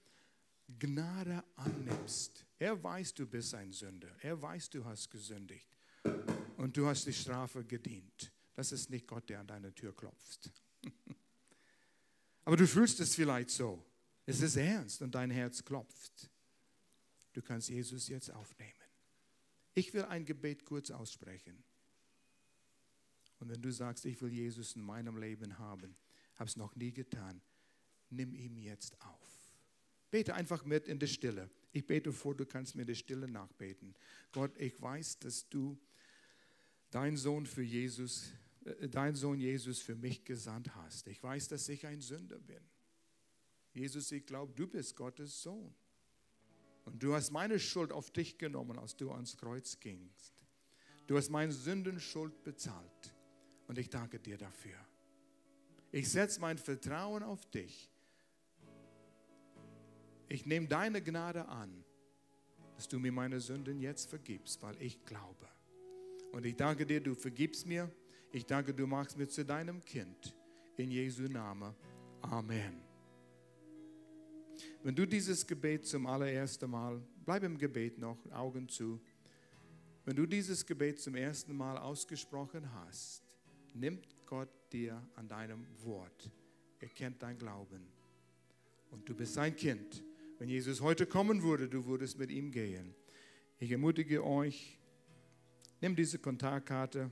[0.78, 2.44] Gnade annimmst.
[2.58, 4.14] Er weiß, du bist ein Sünder.
[4.20, 5.68] Er weiß, du hast gesündigt.
[6.56, 8.32] Und du hast die Strafe gedient.
[8.54, 10.50] Das ist nicht Gott, der an deine Tür klopft.
[12.44, 13.84] Aber du fühlst es vielleicht so.
[14.26, 16.30] Es ist ernst und dein Herz klopft.
[17.32, 18.72] Du kannst Jesus jetzt aufnehmen.
[19.74, 21.62] Ich will ein Gebet kurz aussprechen.
[23.40, 25.96] Und wenn du sagst, ich will Jesus in meinem Leben haben,
[26.36, 27.40] habe es noch nie getan,
[28.10, 29.32] nimm ihn jetzt auf.
[30.10, 31.50] Bete einfach mit in der Stille.
[31.72, 33.94] Ich bete vor, du kannst mir in der Stille nachbeten.
[34.30, 35.78] Gott, ich weiß, dass du
[36.90, 38.30] deinen Sohn für Jesus,
[38.64, 41.06] äh, dein Sohn Jesus für mich gesandt hast.
[41.06, 42.62] Ich weiß, dass ich ein Sünder bin.
[43.72, 45.74] Jesus, ich glaube, du bist Gottes Sohn.
[46.84, 50.32] Und du hast meine Schuld auf dich genommen, als du ans Kreuz gingst.
[51.06, 53.14] Du hast meine Sündenschuld bezahlt.
[53.68, 54.76] Und ich danke dir dafür.
[55.90, 57.90] Ich setze mein Vertrauen auf dich.
[60.28, 61.84] Ich nehme deine Gnade an,
[62.76, 65.48] dass du mir meine Sünden jetzt vergibst, weil ich glaube.
[66.32, 67.90] Und ich danke dir, du vergibst mir.
[68.32, 70.34] Ich danke, du machst mir zu deinem Kind.
[70.78, 71.74] In Jesu Namen.
[72.22, 72.91] Amen.
[74.82, 79.00] Wenn du dieses Gebet zum allerersten Mal, bleib im Gebet noch, Augen zu.
[80.04, 83.22] Wenn du dieses Gebet zum ersten Mal ausgesprochen hast,
[83.74, 86.30] nimmt Gott dir an deinem Wort.
[86.80, 87.86] Er kennt dein Glauben.
[88.90, 90.02] Und du bist sein Kind.
[90.38, 92.94] Wenn Jesus heute kommen würde, du würdest mit ihm gehen.
[93.60, 94.78] Ich ermutige euch,
[95.82, 97.10] Nimm diese Kontaktkarte.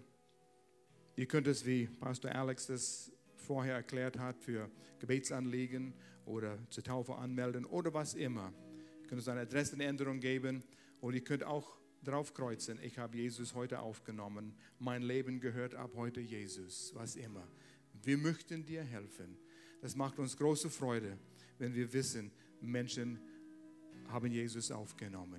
[1.17, 5.93] Ihr könnt es, wie Pastor Alex das vorher erklärt hat, für Gebetsanliegen
[6.31, 8.53] oder zur Taufe anmelden oder was immer.
[9.03, 10.63] Ihr könnt uns eine Adressenänderung geben
[11.01, 16.21] und ihr könnt auch draufkreuzen, ich habe Jesus heute aufgenommen, mein Leben gehört ab heute
[16.21, 17.47] Jesus, was immer.
[18.03, 19.37] Wir möchten dir helfen.
[19.83, 21.19] Das macht uns große Freude,
[21.59, 23.19] wenn wir wissen, Menschen
[24.09, 25.39] haben Jesus aufgenommen.